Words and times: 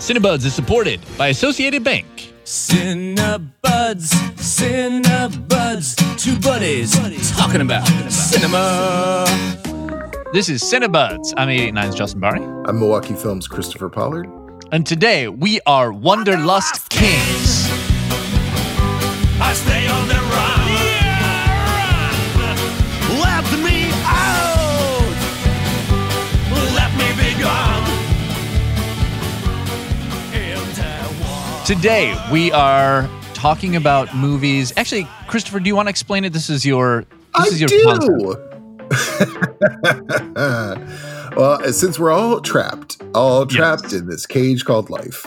Cinebuds 0.00 0.46
is 0.46 0.54
supported 0.54 0.98
by 1.18 1.28
Associated 1.28 1.84
Bank. 1.84 2.06
Cinebuds, 2.44 3.50
Cinebuds, 4.40 6.18
two 6.18 6.40
buddies 6.40 6.92
talking 7.36 7.60
about 7.60 7.86
cinema. 8.10 9.26
This 10.32 10.48
is 10.48 10.62
Cinebuds. 10.62 11.34
I'm 11.36 11.48
889's 11.48 11.94
Justin 11.94 12.20
Barney. 12.20 12.46
I'm 12.66 12.78
Milwaukee 12.78 13.12
Films 13.12 13.46
Christopher 13.46 13.90
Pollard. 13.90 14.26
And 14.72 14.86
today 14.86 15.28
we 15.28 15.60
are 15.66 15.92
Wanderlust 15.92 16.88
Kings. 16.88 17.68
Today 31.70 32.20
we 32.32 32.50
are 32.50 33.08
talking 33.32 33.76
about 33.76 34.12
movies. 34.12 34.72
Actually, 34.76 35.06
Christopher, 35.28 35.60
do 35.60 35.68
you 35.68 35.76
want 35.76 35.86
to 35.86 35.90
explain 35.90 36.24
it? 36.24 36.32
This 36.32 36.50
is 36.50 36.66
your 36.66 37.02
this 37.02 37.08
I 37.32 37.46
is 37.46 37.60
your 37.60 37.68
do. 37.68 37.76
well, 41.36 41.72
since 41.72 41.96
we're 41.96 42.10
all 42.10 42.40
trapped, 42.40 43.00
all 43.14 43.46
trapped 43.46 43.92
in 43.92 44.08
this 44.08 44.26
cage 44.26 44.64
called 44.64 44.90
life, 44.90 45.24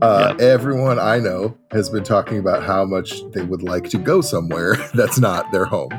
uh, 0.00 0.34
everyone 0.40 0.98
I 0.98 1.18
know 1.18 1.58
has 1.72 1.90
been 1.90 2.04
talking 2.04 2.38
about 2.38 2.62
how 2.62 2.86
much 2.86 3.20
they 3.32 3.42
would 3.42 3.62
like 3.62 3.90
to 3.90 3.98
go 3.98 4.22
somewhere 4.22 4.76
that's 4.94 5.18
not 5.18 5.52
their 5.52 5.66
home. 5.66 5.90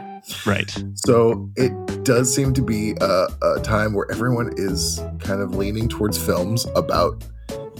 Right. 0.43 0.75
So 0.95 1.51
it 1.55 2.03
does 2.03 2.33
seem 2.33 2.55
to 2.55 2.63
be 2.63 2.95
a, 2.99 3.27
a 3.43 3.59
time 3.61 3.93
where 3.93 4.09
everyone 4.09 4.53
is 4.57 4.99
kind 5.19 5.43
of 5.43 5.53
leaning 5.53 5.87
towards 5.87 6.17
films 6.17 6.65
about 6.75 7.23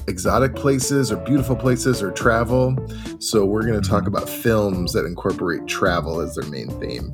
exotic 0.08 0.56
places 0.56 1.12
or 1.12 1.18
beautiful 1.18 1.56
places 1.56 2.02
or 2.02 2.12
travel. 2.12 2.76
So 3.20 3.46
we're 3.46 3.66
going 3.66 3.82
to 3.82 3.88
talk 3.88 4.08
about 4.08 4.30
films 4.30 4.94
that 4.94 5.06
incorporate 5.06 5.68
travel 5.68 6.20
as 6.20 6.36
their 6.36 6.50
main 6.50 6.70
theme. 6.80 7.14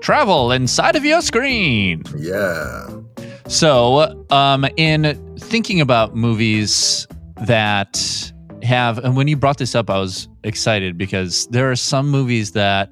Travel 0.00 0.52
inside 0.52 0.96
of 0.96 1.04
your 1.04 1.22
screen. 1.22 2.02
Yeah. 2.16 2.88
So, 3.48 4.24
um, 4.30 4.64
in 4.76 5.36
thinking 5.38 5.80
about 5.80 6.14
movies 6.14 7.06
that 7.42 8.32
have, 8.62 8.98
and 8.98 9.16
when 9.16 9.26
you 9.28 9.36
brought 9.36 9.58
this 9.58 9.74
up, 9.74 9.90
I 9.90 9.98
was 9.98 10.28
excited 10.44 10.96
because 10.96 11.46
there 11.48 11.70
are 11.70 11.76
some 11.76 12.10
movies 12.10 12.52
that 12.52 12.90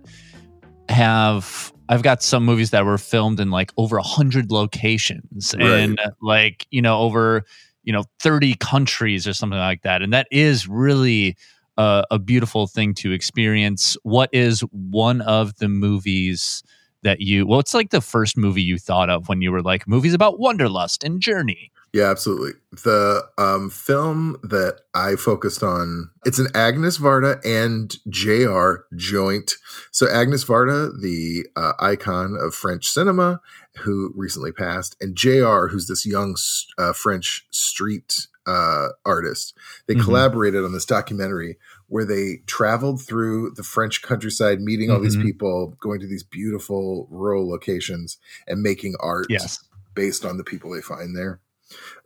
have. 0.89 1.73
I've 1.91 2.03
got 2.03 2.23
some 2.23 2.45
movies 2.45 2.71
that 2.71 2.85
were 2.85 2.99
filmed 2.99 3.41
in 3.41 3.51
like 3.51 3.73
over 3.79 3.97
a 3.97 4.03
hundred 4.03 4.51
locations 4.51 5.55
and 5.59 5.99
like 6.21 6.67
you 6.71 6.83
know 6.83 6.99
over 6.99 7.47
you 7.83 7.93
know 7.93 8.05
thirty 8.21 8.55
countries 8.55 9.27
or 9.27 9.33
something 9.33 9.59
like 9.59 9.83
that, 9.83 10.03
and 10.03 10.13
that 10.13 10.29
is 10.31 10.69
really 10.69 11.37
a, 11.77 12.05
a 12.11 12.19
beautiful 12.19 12.67
thing 12.67 12.95
to 12.95 13.13
experience. 13.13 13.97
What 14.03 14.31
is 14.33 14.61
one 14.73 15.21
of 15.23 15.57
the 15.57 15.69
movies? 15.69 16.63
that 17.05 17.21
you 17.21 17.47
well 17.47 17.61
it's 17.61 17.75
like 17.75 17.91
the 17.91 18.01
first 18.01 18.37
movie 18.37 18.61
you 18.61 18.77
thought 18.77 19.09
of 19.09 19.29
when 19.29 19.41
you 19.41 19.53
were 19.53 19.63
like 19.63 19.87
movies 19.87 20.15
about 20.15 20.41
wanderlust 20.41 21.05
and 21.05 21.21
journey 21.21 21.71
Yeah, 21.93 22.11
absolutely. 22.11 22.53
The 22.73 23.27
um, 23.39 23.71
film 23.71 24.37
that 24.43 24.83
I 24.95 25.17
focused 25.17 25.63
on, 25.63 26.11
it's 26.27 26.39
an 26.39 26.49
Agnes 26.55 26.99
Varda 26.99 27.41
and 27.45 27.97
JR 28.11 28.85
joint. 28.95 29.55
So 29.91 30.07
Agnes 30.07 30.45
Varda, 30.45 30.91
the 31.01 31.47
uh, 31.57 31.73
icon 31.81 32.37
of 32.39 32.55
French 32.55 32.91
cinema, 32.91 33.41
who 33.81 34.13
recently 34.17 34.53
passed, 34.53 34.97
and 35.01 35.17
JR, 35.17 35.67
who's 35.69 35.87
this 35.87 36.05
young 36.07 36.37
uh, 36.77 36.93
French 36.93 37.47
street 37.51 38.27
uh, 38.47 38.89
artist. 39.05 39.53
They 39.87 39.95
Mhm. 39.95 40.05
collaborated 40.05 40.65
on 40.65 40.73
this 40.73 40.87
documentary 40.87 41.59
where 41.89 42.07
they 42.07 42.43
traveled 42.47 43.03
through 43.03 43.51
the 43.57 43.63
French 43.63 44.01
countryside, 44.01 44.63
meeting 44.63 44.91
all 44.91 45.01
these 45.01 45.19
Mhm. 45.19 45.23
people, 45.23 45.77
going 45.81 46.01
to 46.01 46.07
these 46.07 46.23
beautiful 46.23 47.07
rural 47.11 47.47
locations, 47.47 48.17
and 48.47 48.63
making 48.63 48.95
art 49.01 49.27
yes 49.29 49.59
based 49.95 50.25
on 50.25 50.39
the 50.39 50.45
people 50.45 50.71
they 50.71 50.81
find 50.81 51.15
there. 51.15 51.41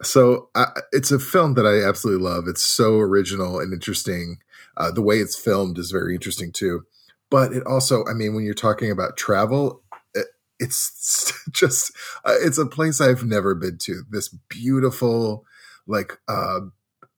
So 0.03 0.49
uh, 0.56 0.81
it's 0.91 1.12
a 1.12 1.19
film 1.21 1.54
that 1.54 1.66
I 1.66 1.83
absolutely 1.87 2.25
love. 2.25 2.49
It's 2.49 2.65
so 2.65 2.99
original 2.99 3.60
and 3.60 3.72
interesting. 3.72 4.39
Uh, 4.77 4.91
the 4.91 5.03
way 5.03 5.19
it's 5.19 5.37
filmed 5.37 5.78
is 5.78 5.93
very 5.93 6.15
interesting 6.15 6.50
too. 6.50 6.84
But 7.31 7.53
it 7.53 7.65
also, 7.66 8.04
I 8.06 8.15
mean, 8.15 8.34
when 8.34 8.44
you're 8.44 8.54
talking 8.54 8.91
about 8.91 9.16
travel, 9.16 9.83
it's 10.62 11.33
just, 11.50 11.93
uh, 12.25 12.34
it's 12.41 12.59
a 12.59 12.67
place 12.67 13.00
I've 13.00 13.25
never 13.25 13.55
been 13.55 13.78
to. 13.78 14.03
This 14.11 14.28
beautiful, 14.49 15.45
like, 15.87 16.19
uh, 16.28 16.61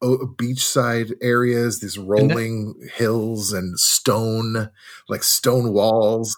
beachside 0.02 1.12
areas, 1.22 1.80
these 1.80 1.98
rolling 1.98 2.74
hills 2.94 3.52
and 3.52 3.78
stone, 3.78 4.70
like 5.08 5.22
stone 5.22 5.72
walls. 5.72 6.36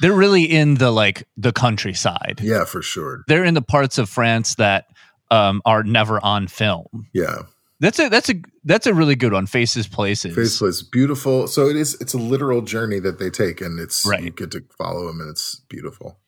they're 0.00 0.12
really 0.12 0.44
in 0.44 0.74
the 0.74 0.90
like 0.90 1.26
the 1.36 1.52
countryside 1.52 2.40
Yeah, 2.42 2.64
for 2.64 2.82
sure. 2.82 3.24
they're 3.26 3.44
in 3.44 3.54
the 3.54 3.62
parts 3.62 3.98
of 3.98 4.08
france 4.08 4.54
that 4.56 4.86
um, 5.30 5.62
are 5.64 5.82
never 5.82 6.22
on 6.24 6.46
film 6.46 7.08
Yeah. 7.14 7.42
that's 7.80 7.98
a 7.98 8.08
that's 8.08 8.28
a 8.28 8.34
that's 8.64 8.86
a 8.86 8.94
really 8.94 9.14
good 9.16 9.32
one 9.32 9.46
faces 9.46 9.88
places 9.88 10.34
Face 10.36 10.58
Place, 10.58 10.82
beautiful. 10.82 11.46
So 11.48 11.66
it 11.68 11.76
is. 11.76 11.96
It's 12.00 12.12
a 12.14 12.18
literal 12.18 12.60
journey 12.62 12.98
that 13.00 13.18
they 13.18 13.30
take, 13.30 13.60
and 13.62 13.80
it's 13.80 14.04
right. 14.06 14.22
you 14.22 14.30
get 14.30 14.50
to 14.50 14.62
follow 14.76 15.06
them, 15.06 15.20
and 15.20 15.30
it's 15.30 15.54
beautiful. 15.70 16.18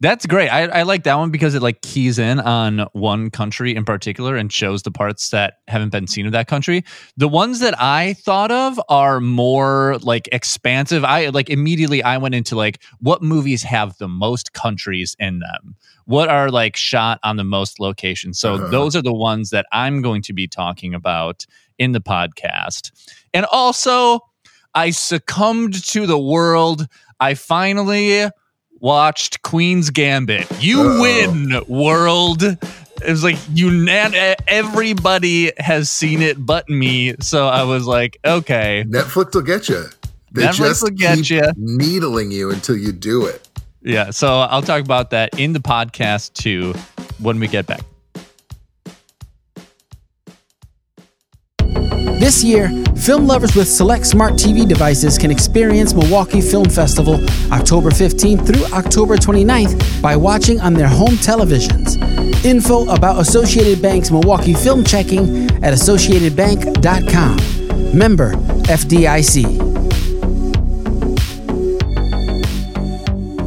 That's 0.00 0.26
great. 0.26 0.48
I, 0.48 0.66
I 0.66 0.82
like 0.82 1.02
that 1.04 1.16
one 1.16 1.30
because 1.32 1.56
it 1.56 1.62
like 1.62 1.82
keys 1.82 2.20
in 2.20 2.38
on 2.38 2.86
one 2.92 3.30
country 3.30 3.74
in 3.74 3.84
particular 3.84 4.36
and 4.36 4.52
shows 4.52 4.84
the 4.84 4.92
parts 4.92 5.30
that 5.30 5.58
haven't 5.66 5.90
been 5.90 6.06
seen 6.06 6.24
of 6.24 6.30
that 6.32 6.46
country. 6.46 6.84
The 7.16 7.26
ones 7.26 7.58
that 7.58 7.74
I 7.80 8.12
thought 8.12 8.52
of 8.52 8.80
are 8.88 9.20
more 9.20 9.98
like 10.02 10.28
expansive. 10.30 11.04
I 11.04 11.30
like 11.30 11.50
immediately 11.50 12.00
I 12.00 12.16
went 12.18 12.36
into 12.36 12.54
like 12.54 12.80
what 13.00 13.22
movies 13.22 13.64
have 13.64 13.98
the 13.98 14.06
most 14.06 14.52
countries 14.52 15.16
in 15.18 15.40
them. 15.40 15.74
What 16.04 16.28
are 16.28 16.48
like 16.48 16.76
shot 16.76 17.18
on 17.24 17.36
the 17.36 17.42
most 17.44 17.80
locations. 17.80 18.38
So 18.38 18.54
Uh-huh. 18.54 18.68
those 18.70 18.94
are 18.94 19.02
the 19.02 19.12
ones 19.12 19.50
that 19.50 19.66
I'm 19.72 20.00
going 20.00 20.22
to 20.22 20.32
be 20.32 20.46
talking 20.46 20.94
about 20.94 21.44
in 21.76 21.90
the 21.90 22.00
podcast. 22.00 22.92
And 23.34 23.46
also 23.50 24.20
I 24.76 24.90
succumbed 24.90 25.74
to 25.86 26.06
the 26.06 26.18
world. 26.18 26.86
I 27.18 27.34
finally 27.34 28.28
watched 28.80 29.42
Queen's 29.42 29.90
Gambit. 29.90 30.46
You 30.60 30.80
Uh-oh. 30.80 31.00
win, 31.00 31.64
world. 31.68 32.42
It 32.42 32.58
was 33.10 33.22
like 33.22 33.36
unan- 33.54 34.34
everybody 34.48 35.52
has 35.58 35.90
seen 35.90 36.20
it 36.22 36.44
but 36.44 36.68
me. 36.68 37.14
So 37.20 37.46
I 37.46 37.62
was 37.64 37.86
like, 37.86 38.18
okay. 38.24 38.84
Netflix 38.88 39.34
will 39.34 39.42
get 39.42 39.68
you. 39.68 39.84
They 40.32 40.42
Netflix 40.42 40.56
just 40.56 40.82
will 40.82 40.90
get 40.90 41.30
ya. 41.30 41.52
needling 41.56 42.30
you 42.30 42.50
until 42.50 42.76
you 42.76 42.92
do 42.92 43.24
it. 43.26 43.48
Yeah. 43.82 44.10
So 44.10 44.40
I'll 44.40 44.62
talk 44.62 44.82
about 44.82 45.10
that 45.10 45.38
in 45.38 45.52
the 45.52 45.60
podcast 45.60 46.34
too 46.34 46.74
when 47.18 47.38
we 47.38 47.48
get 47.48 47.66
back. 47.66 47.82
This 52.18 52.42
year, 52.44 52.68
film 52.96 53.26
lovers 53.26 53.54
with 53.54 53.68
select 53.68 54.04
smart 54.06 54.32
TV 54.34 54.66
devices 54.68 55.16
can 55.18 55.30
experience 55.30 55.94
Milwaukee 55.94 56.40
Film 56.40 56.68
Festival 56.68 57.14
October 57.52 57.90
15th 57.90 58.44
through 58.46 58.64
October 58.76 59.16
29th 59.16 60.02
by 60.02 60.16
watching 60.16 60.60
on 60.60 60.74
their 60.74 60.88
home 60.88 61.14
televisions. 61.16 61.96
Info 62.44 62.88
about 62.92 63.20
Associated 63.20 63.80
Bank's 63.80 64.10
Milwaukee 64.10 64.52
Film 64.54 64.82
Checking 64.84 65.44
at 65.64 65.72
associatedbank.com. 65.74 67.96
Member 67.96 68.32
FDIC. 68.66 69.44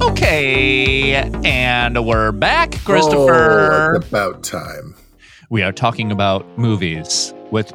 Okay. 0.02 1.14
And 1.44 2.06
we're 2.06 2.32
back, 2.32 2.76
Oh, 2.76 2.80
Christopher. 2.86 3.96
it's 3.98 4.08
about 4.08 4.44
time. 4.44 4.96
we 5.50 5.62
are 5.62 5.74
talking 5.74 6.12
about 6.12 6.46
movies 6.58 7.34
with 7.52 7.74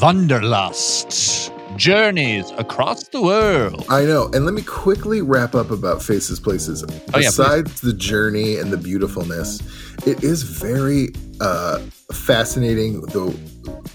Wanderlust. 0.00 1.52
Journeys 1.76 2.50
across 2.52 3.08
the 3.08 3.20
world. 3.20 3.84
I 3.88 4.04
know. 4.04 4.30
And 4.32 4.44
let 4.44 4.54
me 4.54 4.62
quickly 4.62 5.20
wrap 5.20 5.54
up 5.54 5.70
about 5.70 6.02
Faces 6.02 6.40
Places. 6.40 6.82
Oh, 6.84 7.18
yeah. 7.18 7.28
Besides 7.28 7.80
the 7.82 7.92
journey 7.92 8.56
and 8.56 8.72
the 8.72 8.76
beautifulness, 8.76 9.60
it 10.06 10.24
is 10.24 10.42
very 10.42 11.08
uh, 11.40 11.78
fascinating. 12.12 13.02
The 13.02 13.36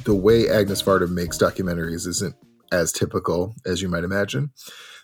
the 0.04 0.14
way 0.14 0.48
Agnes 0.50 0.82
Varda 0.82 1.10
makes 1.10 1.38
documentaries 1.38 2.08
isn't 2.08 2.36
as 2.72 2.92
typical 2.92 3.56
as 3.66 3.82
you 3.82 3.90
might 3.90 4.04
imagine. 4.04 4.52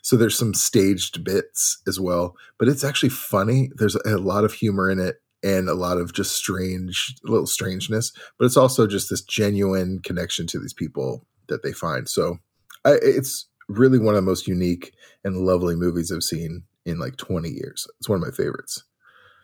So 0.04 0.16
there's 0.16 0.38
some 0.38 0.54
staged 0.54 1.24
bits 1.24 1.82
as 1.88 2.00
well, 2.00 2.36
but 2.60 2.68
it's 2.68 2.84
actually 2.84 3.10
funny. 3.10 3.72
There's 3.76 3.96
a 3.96 4.18
lot 4.18 4.44
of 4.44 4.54
humor 4.54 4.90
in 4.90 5.00
it 5.00 5.18
and 5.44 5.68
a 5.70 5.74
lot 5.74 5.98
of 5.98 6.14
just 6.14 6.36
strange, 6.36 7.16
little 7.24 7.48
strangeness, 7.48 8.12
but 8.40 8.46
it's 8.46 8.58
also 8.58 8.88
just 8.88 9.10
this 9.10 9.22
genuine 9.22 10.00
connection 10.00 10.48
to 10.48 10.60
these 10.60 10.74
people 10.74 11.26
that 11.50 11.64
they 11.64 11.74
find. 11.74 12.08
So 12.10 12.38
I, 12.86 12.94
it's 13.02 13.48
really 13.68 14.00
one 14.00 14.16
of 14.16 14.24
the 14.24 14.30
most 14.30 14.48
unique 14.48 14.94
and 15.24 15.46
lovely 15.46 15.76
movies 15.76 16.12
I've 16.12 16.24
seen 16.24 16.64
in 16.86 17.00
like 17.00 17.18
20 17.18 17.50
years. 17.50 17.88
It's 18.00 18.10
one 18.10 18.18
of 18.18 18.26
my 18.26 18.32
favorites. 18.32 18.84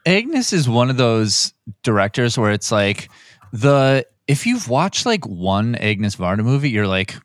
Agnes 0.06 0.54
is 0.54 0.70
one 0.70 0.90
of 0.90 0.98
those 0.98 1.54
directors 1.84 2.38
where 2.38 2.52
it's 2.52 2.72
like 2.72 3.10
the 3.52 4.06
if 4.28 4.46
you've 4.46 4.70
watched 4.70 5.06
like 5.06 5.26
one 5.26 5.76
Agnes 5.76 6.16
Varda 6.16 6.44
movie, 6.44 6.70
you're 6.70 6.88
like, 6.88 7.16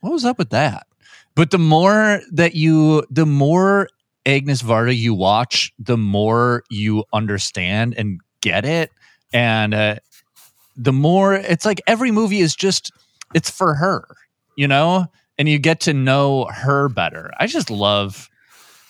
what 0.00 0.12
was 0.12 0.24
up 0.24 0.38
with 0.38 0.50
that? 0.50 0.86
But 1.34 1.50
the 1.50 1.58
more 1.58 2.20
that 2.32 2.54
you, 2.54 3.04
the 3.10 3.26
more 3.26 3.88
Agnes 4.24 4.62
Varda 4.62 4.96
you 4.96 5.14
watch, 5.14 5.72
the 5.78 5.98
more 5.98 6.64
you 6.70 7.04
understand 7.12 7.94
and 7.98 8.20
get 8.44 8.64
it. 8.64 8.92
And 9.32 9.74
uh, 9.74 9.96
the 10.76 10.92
more 10.92 11.34
it's 11.34 11.64
like 11.64 11.80
every 11.86 12.10
movie 12.10 12.40
is 12.40 12.54
just, 12.54 12.92
it's 13.34 13.50
for 13.50 13.74
her, 13.74 14.06
you 14.56 14.68
know? 14.68 15.06
And 15.38 15.48
you 15.48 15.58
get 15.58 15.80
to 15.80 15.92
know 15.94 16.44
her 16.44 16.88
better. 16.88 17.32
I 17.40 17.48
just 17.48 17.70
love, 17.70 18.28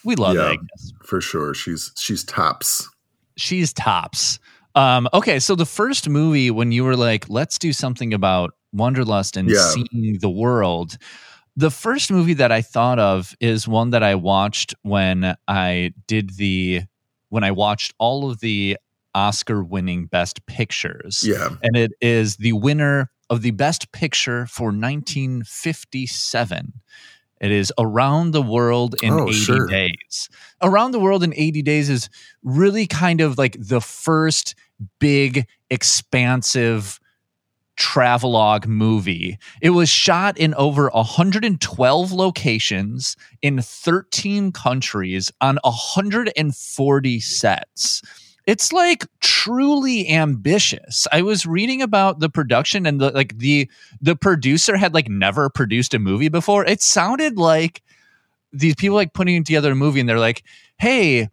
we 0.04 0.16
love 0.16 0.34
Yeah. 0.34 0.50
Agnes. 0.50 0.92
For 1.06 1.20
sure. 1.22 1.54
She's 1.54 1.90
she's 1.96 2.22
tops. 2.24 2.86
She's 3.36 3.72
tops. 3.72 4.38
Um, 4.74 5.08
okay, 5.14 5.38
so 5.38 5.54
the 5.54 5.64
first 5.64 6.08
movie 6.08 6.50
when 6.50 6.72
you 6.72 6.84
were 6.84 6.96
like, 6.96 7.30
let's 7.30 7.58
do 7.58 7.72
something 7.72 8.12
about 8.12 8.50
Wanderlust 8.74 9.36
and 9.36 9.48
Yeah. 9.48 9.56
seeing 9.70 10.18
the 10.20 10.28
world. 10.28 10.98
The 11.56 11.70
first 11.70 12.10
movie 12.10 12.34
that 12.34 12.50
I 12.52 12.60
thought 12.60 12.98
of 12.98 13.34
is 13.40 13.68
one 13.68 13.90
that 13.90 14.02
I 14.02 14.16
watched 14.16 14.74
when 14.82 15.36
I 15.48 15.94
did 16.08 16.36
the 16.36 16.82
when 17.30 17.44
I 17.44 17.52
watched 17.52 17.94
all 17.98 18.30
of 18.30 18.40
the 18.40 18.76
Oscar 19.14 19.62
winning 19.62 20.06
best 20.06 20.44
pictures. 20.46 21.24
Yeah. 21.26 21.50
And 21.62 21.76
it 21.76 21.92
is 22.00 22.36
the 22.36 22.52
winner 22.52 23.10
of 23.30 23.42
the 23.42 23.52
best 23.52 23.92
picture 23.92 24.46
for 24.46 24.66
1957. 24.66 26.72
It 27.40 27.50
is 27.50 27.72
Around 27.78 28.30
the 28.30 28.42
World 28.42 28.94
in 29.02 29.12
Oh, 29.12 29.28
80 29.28 29.32
sure. 29.34 29.66
Days. 29.66 30.28
Around 30.62 30.92
the 30.92 31.00
World 31.00 31.22
in 31.22 31.34
80 31.36 31.62
Days 31.62 31.90
is 31.90 32.08
really 32.42 32.86
kind 32.86 33.20
of 33.20 33.38
like 33.38 33.56
the 33.58 33.80
first 33.80 34.54
big, 34.98 35.46
expansive 35.70 36.98
travelogue 37.76 38.66
movie. 38.66 39.36
It 39.60 39.70
was 39.70 39.88
shot 39.88 40.38
in 40.38 40.54
over 40.54 40.88
112 40.90 42.12
locations 42.12 43.16
in 43.42 43.60
13 43.60 44.52
countries 44.52 45.30
on 45.40 45.58
140 45.64 47.20
sets. 47.20 48.02
It's 48.46 48.72
like 48.72 49.06
truly 49.20 50.08
ambitious. 50.10 51.06
I 51.10 51.22
was 51.22 51.46
reading 51.46 51.80
about 51.80 52.20
the 52.20 52.28
production 52.28 52.84
and 52.86 53.00
the 53.00 53.10
like 53.10 53.38
the 53.38 53.70
the 54.00 54.16
producer 54.16 54.76
had 54.76 54.92
like 54.92 55.08
never 55.08 55.48
produced 55.48 55.94
a 55.94 55.98
movie 55.98 56.28
before. 56.28 56.64
It 56.66 56.82
sounded 56.82 57.38
like 57.38 57.82
these 58.52 58.74
people 58.74 58.96
like 58.96 59.14
putting 59.14 59.44
together 59.44 59.72
a 59.72 59.74
movie 59.74 60.00
and 60.00 60.08
they're 60.08 60.18
like, 60.18 60.42
"Hey, 60.78 61.28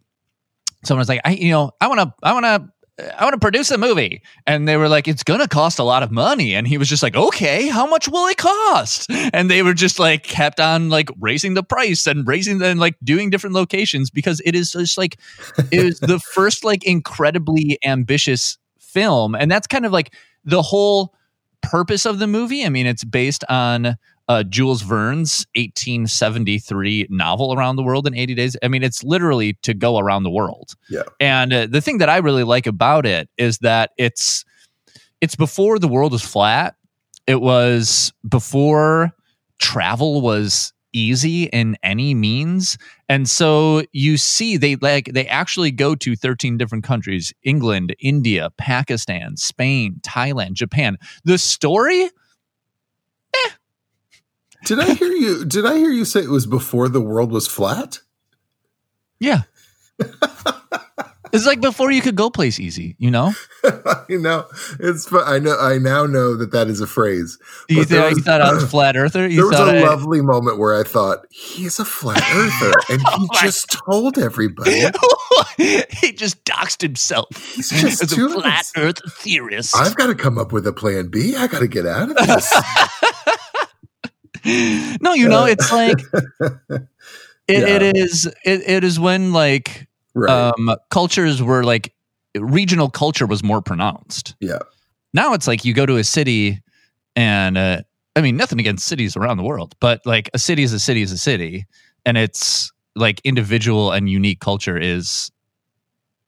someone's 0.84 1.08
like, 1.08 1.20
I 1.24 1.32
you 1.32 1.50
know, 1.50 1.72
I 1.80 1.88
want 1.88 2.00
to 2.00 2.14
I 2.22 2.32
want 2.32 2.46
to 2.46 2.72
I 3.16 3.24
want 3.24 3.34
to 3.34 3.38
produce 3.38 3.70
a 3.70 3.78
movie. 3.78 4.22
And 4.46 4.66
they 4.66 4.76
were 4.76 4.88
like, 4.88 5.08
it's 5.08 5.22
going 5.22 5.40
to 5.40 5.48
cost 5.48 5.78
a 5.78 5.84
lot 5.84 6.02
of 6.02 6.10
money. 6.10 6.54
And 6.54 6.66
he 6.66 6.78
was 6.78 6.88
just 6.88 7.02
like, 7.02 7.16
okay, 7.16 7.68
how 7.68 7.86
much 7.86 8.08
will 8.08 8.26
it 8.26 8.36
cost? 8.36 9.10
And 9.32 9.50
they 9.50 9.62
were 9.62 9.74
just 9.74 9.98
like, 9.98 10.24
kept 10.24 10.60
on 10.60 10.88
like 10.88 11.10
raising 11.20 11.54
the 11.54 11.62
price 11.62 12.06
and 12.06 12.26
raising 12.26 12.58
the, 12.58 12.66
and 12.66 12.80
like 12.80 12.96
doing 13.02 13.30
different 13.30 13.54
locations 13.54 14.10
because 14.10 14.40
it 14.44 14.54
is 14.54 14.72
just 14.72 14.98
like, 14.98 15.18
it 15.70 15.84
was 15.84 16.00
the 16.00 16.18
first 16.34 16.64
like 16.64 16.84
incredibly 16.84 17.78
ambitious 17.84 18.58
film. 18.78 19.34
And 19.34 19.50
that's 19.50 19.66
kind 19.66 19.86
of 19.86 19.92
like 19.92 20.14
the 20.44 20.62
whole 20.62 21.14
purpose 21.62 22.04
of 22.04 22.18
the 22.18 22.26
movie. 22.26 22.64
I 22.64 22.68
mean, 22.68 22.86
it's 22.86 23.04
based 23.04 23.44
on 23.48 23.96
uh, 24.28 24.42
Jules 24.44 24.82
Verne's 24.82 25.46
1873 25.56 27.08
novel 27.10 27.52
Around 27.54 27.76
the 27.76 27.82
World 27.82 28.06
in 28.06 28.14
80 28.14 28.34
Days. 28.34 28.56
I 28.62 28.68
mean, 28.68 28.82
it's 28.82 29.02
literally 29.02 29.54
to 29.62 29.74
go 29.74 29.98
around 29.98 30.22
the 30.22 30.30
world. 30.30 30.74
Yeah. 30.88 31.02
And 31.20 31.52
uh, 31.52 31.66
the 31.66 31.80
thing 31.80 31.98
that 31.98 32.08
I 32.08 32.18
really 32.18 32.44
like 32.44 32.66
about 32.66 33.06
it 33.06 33.28
is 33.36 33.58
that 33.58 33.90
it's 33.98 34.44
it's 35.20 35.36
before 35.36 35.78
the 35.78 35.88
world 35.88 36.12
was 36.12 36.22
flat. 36.22 36.74
It 37.26 37.40
was 37.40 38.12
before 38.28 39.12
travel 39.58 40.20
was 40.20 40.72
easy 40.92 41.44
in 41.44 41.76
any 41.82 42.14
means 42.14 42.76
and 43.08 43.28
so 43.28 43.82
you 43.92 44.18
see 44.18 44.56
they 44.58 44.76
like 44.76 45.06
they 45.14 45.26
actually 45.26 45.70
go 45.70 45.94
to 45.94 46.14
13 46.14 46.58
different 46.58 46.84
countries 46.84 47.32
england 47.44 47.94
india 47.98 48.50
pakistan 48.58 49.36
spain 49.36 49.96
thailand 50.02 50.52
japan 50.52 50.98
the 51.24 51.38
story 51.38 52.10
Did 54.64 54.78
I 54.80 54.94
hear 54.94 55.10
you? 55.12 55.44
Did 55.44 55.66
I 55.66 55.76
hear 55.76 55.90
you 55.90 56.04
say 56.04 56.20
it 56.20 56.28
was 56.30 56.46
before 56.46 56.88
the 56.88 57.00
world 57.00 57.30
was 57.32 57.46
flat? 57.48 58.00
yeah 59.20 59.42
it's 61.32 61.46
like 61.46 61.60
before 61.60 61.92
you 61.92 62.00
could 62.02 62.16
go 62.16 62.28
place 62.28 62.58
easy 62.58 62.96
you 62.98 63.08
know 63.08 63.32
you 64.08 64.18
know, 64.18 64.44
it's. 64.80 65.06
fu- 65.08 65.20
I 65.20 65.38
know. 65.38 65.56
I 65.56 65.78
now 65.78 66.04
know 66.04 66.34
that 66.36 66.50
that 66.50 66.66
is 66.66 66.80
a 66.80 66.86
phrase. 66.88 67.38
you, 67.68 67.84
thought, 67.84 68.08
you 68.10 68.16
was- 68.16 68.24
thought 68.24 68.40
i 68.40 68.52
was 68.52 68.64
a 68.64 68.66
flat 68.66 68.96
earther 69.02 69.28
you 69.28 69.36
There 69.36 69.46
was 69.46 69.60
a 69.60 69.78
I- 69.78 69.82
lovely 69.88 70.20
moment 70.20 70.58
where 70.58 70.78
I 70.78 70.82
thought 70.82 71.24
he's 71.30 71.78
a 71.78 71.84
flat 71.84 72.20
earther, 72.34 72.72
and 72.88 73.00
he 73.00 73.28
Oh 73.30 73.40
just 73.40 73.70
told 73.70 74.18
everybody 74.18 74.86
he 75.56 76.12
just 76.12 76.44
doxed 76.44 76.82
himself 76.82 77.28
he's 77.54 77.70
just 77.70 78.02
as 78.02 78.12
a 78.12 78.28
flat 78.28 78.66
earth 78.76 78.98
theorist 79.18 79.76
I've 79.76 79.94
got 79.94 80.08
to 80.08 80.16
come 80.16 80.36
up 80.38 80.50
with 80.52 80.66
a 80.66 80.72
plan 80.72 81.06
B. 81.08 81.36
I 81.36 81.46
got 81.46 81.60
to 81.60 81.68
get 81.68 81.86
out 81.86 82.10
of 82.10 82.16
this. 82.26 82.52
No, 84.44 85.12
you 85.14 85.28
know, 85.28 85.44
it's 85.44 85.70
like 85.72 85.98
it, 86.70 86.88
Yeah. 87.48 87.66
it 87.66 87.96
is 87.96 88.26
it, 88.44 88.62
it 88.68 88.84
is 88.84 88.98
when 89.00 89.32
like 89.32 89.86
right? 90.14 90.30
um 90.54 90.74
cultures 90.90 91.42
were 91.42 91.64
like 91.64 91.92
regional 92.36 92.88
culture 92.90 93.26
was 93.26 93.42
more 93.42 93.60
pronounced. 93.62 94.34
yeah. 94.40 94.58
Now 95.14 95.34
it's 95.34 95.46
like 95.46 95.64
you 95.64 95.74
go 95.74 95.84
to 95.86 95.96
a 95.98 96.04
city 96.04 96.62
and 97.16 97.58
uh 97.58 97.82
I 98.16 98.20
mean 98.20 98.36
nothing 98.36 98.58
against 98.60 98.86
cities 98.86 99.16
around 99.16 99.36
the 99.38 99.42
world, 99.42 99.74
but 99.80 100.00
like 100.06 100.30
a 100.34 100.38
city 100.38 100.62
is 100.62 100.72
a 100.72 100.78
city 100.80 101.02
is 101.02 101.12
a 101.12 101.18
city 101.18 101.66
and 102.04 102.16
it's 102.18 102.70
like 102.94 103.20
individual 103.24 103.90
and 103.92 104.08
unique 104.10 104.40
culture 104.40 104.76
is 104.78 105.30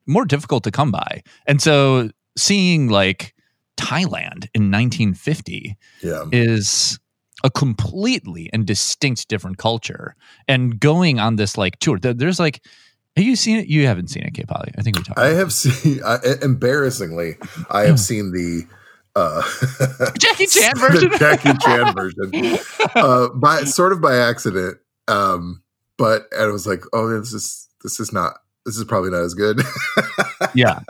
more 0.07 0.25
difficult 0.25 0.65
to 0.65 0.71
come 0.71 0.91
by. 0.91 1.23
And 1.47 1.61
so 1.63 2.11
seeing 2.37 2.89
like 2.89 3.35
Thailand 3.77 4.49
in 4.55 4.71
1950 4.71 5.77
Yeah. 6.03 6.25
is 6.33 6.99
a 7.43 7.51
completely 7.51 8.49
and 8.53 8.67
distinct 8.67 9.29
different 9.29 9.59
culture. 9.59 10.15
And 10.47 10.79
going 10.79 11.19
on 11.19 11.37
this 11.37 11.59
like 11.59 11.79
tour, 11.79 11.99
there's 11.99 12.39
like, 12.39 12.63
have 13.17 13.25
you 13.25 13.37
seen 13.37 13.59
it? 13.59 13.69
You 13.69 13.87
haven't 13.87 14.09
seen 14.09 14.25
it, 14.25 14.35
K 14.35 14.45
Poly. 14.45 14.73
I 14.77 14.83
think 14.83 14.97
we 14.97 15.03
talked. 15.03 15.19
I 15.19 15.29
have 15.29 15.53
seen. 15.53 16.01
I, 16.07 16.19
embarrassingly, 16.43 17.37
I 17.71 17.83
have 17.83 18.01
seen 18.01 18.33
the. 18.33 18.67
Uh, 19.17 19.43
Jackie 20.19 20.47
Chan 20.49 20.73
the 20.75 20.81
version? 20.81 21.11
Jackie 21.19 21.57
Chan 21.59 21.95
version, 21.95 22.59
uh, 22.97 23.29
by 23.29 23.63
sort 23.63 23.93
of 23.93 24.01
by 24.01 24.17
accident. 24.17 24.79
Um, 25.07 25.63
but 25.97 26.27
and 26.33 26.43
I 26.43 26.47
was 26.49 26.67
like, 26.67 26.83
oh, 26.93 27.09
this 27.21 27.33
is 27.33 27.69
this 27.85 28.01
is 28.01 28.13
not 28.13 28.35
this 28.67 28.77
is 28.77 28.85
probably 28.85 29.11
not 29.11 29.23
as 29.23 29.35
good. 29.35 29.61
Yeah, 30.55 30.81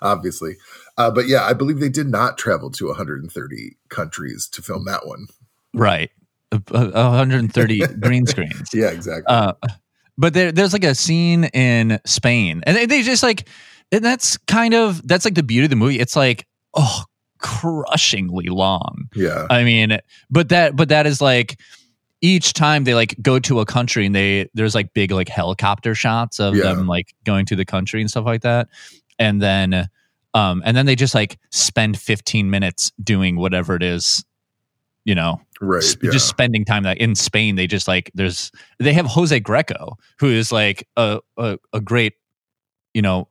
obviously. 0.00 0.56
Uh, 0.98 1.10
but 1.10 1.26
yeah, 1.26 1.42
I 1.42 1.52
believe 1.52 1.80
they 1.80 1.88
did 1.88 2.06
not 2.06 2.38
travel 2.38 2.70
to 2.70 2.86
130 2.86 3.76
countries 3.88 4.48
to 4.48 4.62
film 4.62 4.84
that 4.86 5.06
one. 5.06 5.26
Right. 5.76 6.10
A- 6.52 6.60
a- 6.74 7.10
130 7.10 7.86
green 8.00 8.26
screens. 8.26 8.70
Yeah, 8.74 8.90
exactly. 8.90 9.24
Uh, 9.26 9.52
but 10.18 10.32
there, 10.34 10.50
there's 10.52 10.72
like 10.72 10.84
a 10.84 10.94
scene 10.94 11.44
in 11.44 12.00
Spain, 12.06 12.62
and 12.66 12.76
they, 12.76 12.86
they 12.86 13.02
just 13.02 13.22
like, 13.22 13.48
and 13.92 14.04
that's 14.04 14.36
kind 14.46 14.74
of 14.74 15.06
that's 15.06 15.24
like 15.24 15.34
the 15.34 15.42
beauty 15.42 15.64
of 15.66 15.70
the 15.70 15.76
movie. 15.76 16.00
It's 16.00 16.16
like, 16.16 16.46
oh, 16.74 17.04
crushingly 17.38 18.46
long. 18.46 19.08
yeah, 19.14 19.46
I 19.50 19.64
mean, 19.64 19.98
but 20.30 20.48
that 20.50 20.76
but 20.76 20.88
that 20.88 21.06
is 21.06 21.20
like 21.20 21.58
each 22.22 22.52
time 22.54 22.84
they 22.84 22.94
like 22.94 23.14
go 23.20 23.38
to 23.40 23.60
a 23.60 23.66
country 23.66 24.06
and 24.06 24.14
they 24.14 24.48
there's 24.54 24.74
like 24.74 24.94
big 24.94 25.10
like 25.10 25.28
helicopter 25.28 25.94
shots 25.94 26.40
of 26.40 26.56
Yeah. 26.56 26.72
them 26.74 26.86
like 26.86 27.14
going 27.24 27.44
to 27.46 27.56
the 27.56 27.64
country 27.66 28.00
and 28.00 28.08
stuff 28.10 28.24
like 28.24 28.40
that. 28.42 28.68
And 29.18 29.40
then 29.42 29.88
um 30.32 30.62
and 30.64 30.74
then 30.76 30.86
they 30.86 30.96
just 30.96 31.14
like 31.14 31.38
spend 31.50 31.98
15 31.98 32.48
minutes 32.48 32.90
doing 33.02 33.36
whatever 33.36 33.76
it 33.76 33.82
is, 33.82 34.24
you 35.04 35.14
know, 35.14 35.40
right. 35.60 35.82
sp- 35.82 36.04
yeah. 36.04 36.10
just 36.10 36.28
spending 36.28 36.64
time 36.64 36.82
that 36.82 36.98
in 36.98 37.14
Spain 37.14 37.56
they 37.56 37.66
just 37.66 37.88
like 37.88 38.10
there's 38.14 38.50
they 38.78 38.92
have 38.92 39.06
Jose 39.06 39.38
Greco 39.40 39.96
who 40.18 40.28
is 40.28 40.52
like 40.52 40.88
a 40.96 41.20
a, 41.36 41.58
a 41.72 41.80
great, 41.80 42.14
you 42.94 43.02
know, 43.02 43.28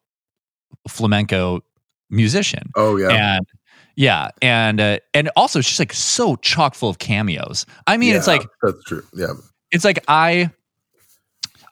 flamenco 0.87 1.61
musician 2.09 2.69
oh 2.75 2.97
yeah, 2.97 3.09
and 3.09 3.47
yeah 3.95 4.29
and 4.41 4.79
uh, 4.79 4.99
and 5.13 5.29
also 5.35 5.59
it's 5.59 5.67
just 5.67 5.79
like 5.79 5.93
so 5.93 6.35
chock 6.37 6.75
full 6.75 6.89
of 6.89 6.99
cameos 6.99 7.65
i 7.87 7.97
mean 7.97 8.15
it's 8.15 8.27
like 8.27 8.43
that's 8.61 8.83
true. 8.83 9.03
Yeah, 9.13 9.33
it's 9.71 9.83
like 9.83 10.03
i 10.07 10.49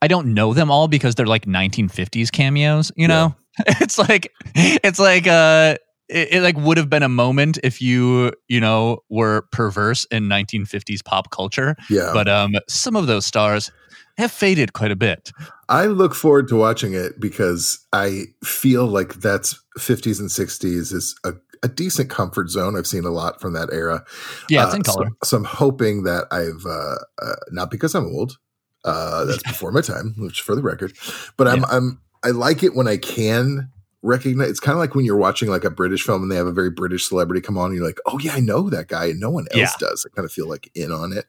i 0.01 0.07
don't 0.07 0.33
know 0.33 0.53
them 0.53 0.71
all 0.71 0.87
because 0.87 1.15
they're 1.15 1.27
like 1.27 1.45
1950s 1.45 2.31
cameos 2.31 2.91
you 2.95 3.07
know 3.07 3.35
it's 3.67 3.99
like 3.99 4.31
it's 4.55 4.99
like 4.99 5.27
uh 5.27 5.77
it, 6.09 6.33
it 6.33 6.41
like 6.41 6.57
would 6.57 6.77
have 6.77 6.89
been 6.89 7.03
a 7.03 7.09
moment 7.09 7.57
if 7.63 7.81
you 7.81 8.31
you 8.47 8.59
know 8.59 8.99
were 9.09 9.43
perverse 9.51 10.05
in 10.11 10.23
1950s 10.29 11.03
pop 11.03 11.29
culture 11.31 11.75
yeah. 11.89 12.11
but 12.13 12.27
um 12.27 12.53
some 12.67 12.95
of 12.95 13.07
those 13.07 13.25
stars 13.25 13.71
have 14.17 14.31
faded 14.31 14.73
quite 14.73 14.91
a 14.91 14.95
bit 14.95 15.31
I 15.69 15.87
look 15.87 16.13
forward 16.13 16.47
to 16.49 16.55
watching 16.55 16.93
it 16.93 17.19
because 17.19 17.79
I 17.91 18.25
feel 18.43 18.85
like 18.85 19.15
that's 19.15 19.59
50s 19.79 20.19
and 20.19 20.29
60s 20.29 20.93
is 20.93 21.15
a, 21.23 21.33
a 21.63 21.67
decent 21.67 22.11
comfort 22.11 22.49
zone. 22.51 22.77
I've 22.77 22.85
seen 22.85 23.05
a 23.05 23.09
lot 23.09 23.41
from 23.41 23.53
that 23.53 23.69
era. 23.71 24.03
Yeah, 24.49 24.65
it's 24.65 24.75
in 24.75 24.81
Uh, 24.81 24.83
so- 24.83 24.93
color. 24.93 25.09
So, 25.23 25.37
I'm 25.37 25.43
hoping 25.45 26.03
that 26.03 26.27
I've 26.29 26.63
uh, 26.65 26.97
uh, 27.25 27.35
not 27.51 27.71
because 27.71 27.95
I'm 27.95 28.05
old. 28.05 28.37
Uh, 28.85 29.25
that's 29.25 29.41
before 29.47 29.71
my 29.71 29.81
time, 29.81 30.13
which 30.19 30.41
for 30.41 30.55
the 30.55 30.61
record. 30.61 30.93
But 31.37 31.47
I'm 31.47 31.65
I'm 31.65 31.99
I 32.23 32.29
like 32.29 32.61
it 32.61 32.75
when 32.75 32.87
I 32.87 32.97
can 32.97 33.71
recognize. 34.03 34.49
It's 34.49 34.59
kind 34.59 34.73
of 34.73 34.79
like 34.79 34.93
when 34.93 35.05
you're 35.05 35.17
watching 35.17 35.49
like 35.49 35.63
a 35.63 35.71
British 35.71 36.03
film 36.03 36.21
and 36.21 36.31
they 36.31 36.35
have 36.35 36.45
a 36.45 36.51
very 36.51 36.69
British 36.69 37.05
celebrity 37.07 37.41
come 37.41 37.57
on, 37.57 37.67
and 37.67 37.75
you're 37.75 37.85
like, 37.85 37.99
oh 38.05 38.19
yeah, 38.19 38.33
I 38.33 38.39
know 38.39 38.69
that 38.69 38.87
guy, 38.87 39.05
and 39.05 39.19
no 39.19 39.31
one 39.31 39.47
else 39.51 39.59
Yeah. 39.59 39.71
does. 39.79 40.05
I 40.05 40.13
kind 40.15 40.25
of 40.25 40.31
feel 40.31 40.47
like 40.47 40.69
in 40.75 40.91
on 40.91 41.11
it. 41.13 41.25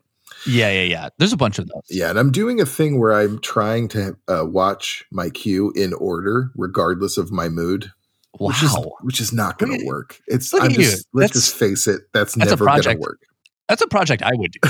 Yeah, 0.46 0.70
yeah, 0.70 0.82
yeah. 0.82 1.08
There's 1.18 1.32
a 1.32 1.38
bunch 1.38 1.58
of 1.58 1.68
those. 1.68 1.82
Yeah, 1.88 2.10
and 2.10 2.18
I'm 2.18 2.30
doing 2.30 2.60
a 2.60 2.66
thing 2.66 2.98
where 2.98 3.12
I'm 3.12 3.38
trying 3.40 3.88
to 3.88 4.16
uh, 4.28 4.44
watch 4.44 5.04
my 5.10 5.30
queue 5.30 5.72
in 5.74 5.94
order, 5.94 6.50
regardless 6.56 7.16
of 7.16 7.32
my 7.32 7.48
mood. 7.48 7.90
Wow. 8.38 8.48
Which 8.48 8.62
is, 8.64 8.76
which 9.02 9.20
is 9.20 9.32
not 9.32 9.58
going 9.58 9.78
to 9.78 9.86
work. 9.86 10.20
It's 10.26 10.52
look 10.52 10.64
I'm 10.64 10.72
just 10.72 11.06
let's 11.12 11.32
just 11.32 11.54
face 11.54 11.86
it. 11.86 12.02
That's, 12.12 12.34
that's 12.34 12.50
never 12.50 12.64
going 12.66 12.82
to 12.82 12.96
work. 12.96 13.20
That's 13.68 13.80
a 13.80 13.86
project 13.86 14.22
I 14.22 14.32
would 14.34 14.52
do. 14.52 14.68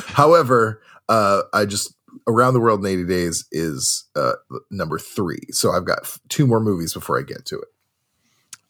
However, 0.06 0.80
uh, 1.08 1.42
I 1.52 1.66
just 1.66 1.94
around 2.26 2.54
the 2.54 2.60
world 2.60 2.80
in 2.80 2.86
80 2.86 3.04
days 3.06 3.46
is 3.52 4.04
uh, 4.16 4.32
number 4.70 4.98
three. 4.98 5.40
So 5.50 5.70
I've 5.72 5.84
got 5.84 6.00
f- 6.02 6.20
two 6.28 6.46
more 6.46 6.60
movies 6.60 6.92
before 6.94 7.18
I 7.18 7.22
get 7.22 7.44
to 7.46 7.58
it. 7.58 7.68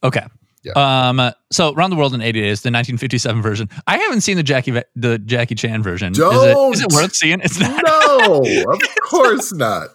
Okay. 0.05 0.27
Yeah. 0.65 0.73
Um. 1.09 1.33
So, 1.51 1.73
Around 1.75 1.91
the 1.91 1.97
World 1.97 2.15
in 2.15 2.21
80 2.21 2.41
Days, 2.41 2.63
the 2.63 2.69
1957 2.69 3.43
version. 3.43 3.69
I 3.89 3.99
haven't 3.99 4.21
seen 4.21 4.37
the 4.37 4.45
Jackie 4.45 4.81
the 4.95 5.19
Jackie 5.19 5.57
Chan 5.57 5.83
version. 5.83 6.13
Is 6.13 6.19
it, 6.21 6.57
is 6.75 6.81
it 6.83 6.93
worth 6.93 7.15
seeing? 7.17 7.41
It's 7.41 7.59
not. 7.59 7.83
No, 7.85 8.43
of 8.73 8.81
course 9.03 9.53
not. 9.53 9.89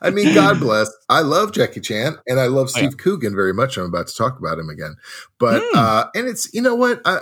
I 0.00 0.08
mean, 0.10 0.34
God 0.34 0.60
bless. 0.60 0.90
I 1.10 1.20
love 1.20 1.52
Jackie 1.52 1.80
Chan 1.80 2.16
and 2.26 2.40
I 2.40 2.46
love 2.46 2.68
Oh, 2.74 2.80
yeah. 2.80 2.88
Steve 2.88 2.96
Coogan 2.98 3.34
very 3.34 3.52
much. 3.52 3.76
I'm 3.76 3.84
about 3.84 4.06
to 4.06 4.14
talk 4.14 4.38
about 4.38 4.58
him 4.58 4.70
again, 4.70 4.96
but 5.38 5.62
Hmm. 5.62 5.78
uh, 5.78 6.04
and 6.14 6.26
it's 6.26 6.52
you 6.54 6.62
know 6.62 6.74
what 6.74 7.02
I 7.04 7.20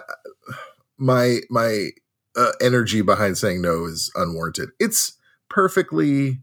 my 0.98 1.38
my 1.50 1.88
uh, 2.36 2.52
energy 2.60 3.02
behind 3.02 3.36
saying 3.36 3.60
no 3.62 3.84
is 3.86 4.10
unwarranted. 4.14 4.70
It's 4.78 5.14
perfectly 5.52 6.40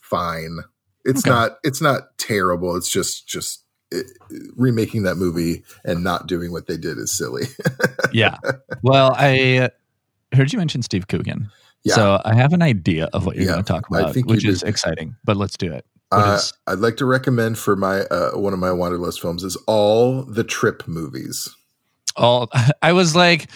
fine. 0.00 0.58
It's 1.04 1.20
Okay. 1.20 1.30
not 1.30 1.58
it's 1.62 1.80
not 1.80 2.16
terrible. 2.18 2.76
It's 2.76 2.88
just 2.90 3.28
just 3.28 3.62
it, 3.92 4.06
remaking 4.56 5.04
that 5.04 5.14
movie 5.16 5.62
and 5.84 6.02
not 6.02 6.26
doing 6.26 6.50
what 6.50 6.66
they 6.66 6.76
did 6.76 6.98
is 6.98 7.16
silly. 7.16 7.44
yeah. 8.12 8.36
Well, 8.82 9.14
I 9.16 9.70
heard 10.34 10.52
you 10.52 10.58
mention 10.58 10.82
Steve 10.82 11.06
Coogan. 11.06 11.48
Yeah. 11.84 11.94
So 11.94 12.20
I 12.24 12.34
have 12.34 12.52
an 12.52 12.62
idea 12.62 13.08
of 13.12 13.26
what 13.26 13.36
you're 13.36 13.44
Yeah, 13.44 13.52
going 13.52 13.64
to 13.64 13.72
talk 13.72 13.88
about, 13.88 14.16
which 14.16 14.42
do. 14.42 14.48
is 14.48 14.64
exciting. 14.64 15.14
But 15.24 15.36
let's 15.36 15.56
do 15.56 15.72
it. 15.72 15.86
Uh, 16.10 16.36
is- 16.40 16.52
I'd 16.66 16.78
like 16.80 16.96
to 16.96 17.04
recommend 17.04 17.58
for 17.58 17.76
my 17.76 18.00
uh, 18.02 18.32
one 18.32 18.52
of 18.52 18.58
my 18.58 18.72
wanderlust 18.72 19.20
films 19.20 19.44
is 19.44 19.54
all 19.68 20.22
the 20.24 20.42
Trip 20.42 20.88
movies. 20.88 21.48
all 22.16 22.50
I 22.82 22.92
was 22.92 23.14
like, 23.14 23.48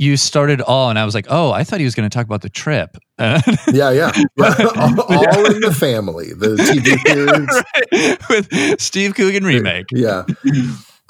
you 0.00 0.16
started 0.16 0.62
all, 0.62 0.88
and 0.88 0.98
I 0.98 1.04
was 1.04 1.14
like, 1.14 1.26
oh, 1.28 1.52
I 1.52 1.62
thought 1.62 1.78
he 1.78 1.84
was 1.84 1.94
going 1.94 2.08
to 2.08 2.14
talk 2.14 2.24
about 2.24 2.40
the 2.40 2.48
trip. 2.48 2.96
Yeah, 3.70 3.90
yeah, 3.90 4.12
all, 4.40 5.00
all 5.02 5.54
in 5.54 5.60
the 5.60 5.76
family. 5.78 6.32
The 6.32 6.56
TV 6.56 6.98
series. 7.06 8.22
with 8.30 8.80
Steve 8.80 9.14
Coogan 9.14 9.44
remake. 9.44 9.84
Yeah, 9.92 10.24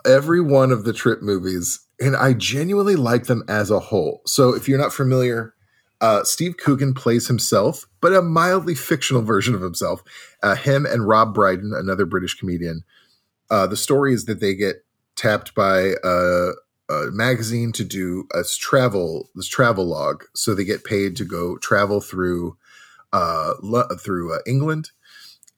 every 0.04 0.40
one 0.40 0.72
of 0.72 0.82
the 0.82 0.92
Trip 0.92 1.22
movies, 1.22 1.78
and 2.00 2.16
I 2.16 2.32
genuinely 2.32 2.96
like 2.96 3.26
them 3.26 3.44
as 3.46 3.70
a 3.70 3.78
whole. 3.78 4.22
So 4.26 4.54
if 4.54 4.68
you're 4.68 4.78
not 4.78 4.92
familiar. 4.92 5.54
Uh, 6.02 6.24
Steve 6.24 6.56
Coogan 6.56 6.94
plays 6.94 7.28
himself, 7.28 7.84
but 8.00 8.14
a 8.14 8.22
mildly 8.22 8.74
fictional 8.74 9.20
version 9.20 9.54
of 9.54 9.60
himself. 9.60 10.02
Uh, 10.42 10.54
him 10.54 10.86
and 10.86 11.06
Rob 11.06 11.34
Brydon, 11.34 11.74
another 11.76 12.06
British 12.06 12.32
comedian. 12.32 12.84
Uh, 13.50 13.66
the 13.66 13.76
story 13.76 14.14
is 14.14 14.24
that 14.24 14.40
they 14.40 14.54
get 14.54 14.76
tapped 15.14 15.54
by 15.54 15.92
a, 16.02 16.52
a 16.90 17.10
magazine 17.10 17.72
to 17.72 17.84
do 17.84 18.26
a 18.34 18.42
travel 18.58 19.30
this 19.34 19.48
travel 19.48 19.86
log, 19.86 20.24
so 20.34 20.54
they 20.54 20.64
get 20.64 20.84
paid 20.84 21.16
to 21.16 21.24
go 21.24 21.56
travel 21.58 22.00
through 22.00 22.56
uh, 23.12 23.54
through 23.98 24.34
uh, 24.34 24.38
England 24.46 24.90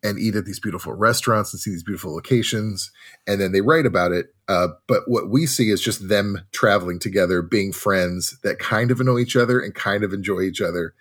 and 0.04 0.18
eat 0.18 0.34
at 0.34 0.44
these 0.44 0.58
beautiful 0.58 0.92
restaurants 0.92 1.52
and 1.52 1.60
see 1.60 1.70
these 1.70 1.84
beautiful 1.84 2.12
locations, 2.12 2.90
and 3.26 3.40
then 3.40 3.52
they 3.52 3.60
write 3.60 3.86
about 3.86 4.12
it. 4.12 4.34
Uh, 4.48 4.68
but 4.88 5.02
what 5.06 5.30
we 5.30 5.46
see 5.46 5.70
is 5.70 5.80
just 5.80 6.08
them 6.08 6.44
traveling 6.52 6.98
together, 6.98 7.40
being 7.40 7.72
friends 7.72 8.36
that 8.42 8.58
kind 8.58 8.90
of 8.90 9.00
annoy 9.00 9.20
each 9.20 9.36
other 9.36 9.60
and 9.60 9.74
kind 9.74 10.02
of 10.02 10.12
enjoy 10.12 10.40
each 10.40 10.60
other. 10.60 10.94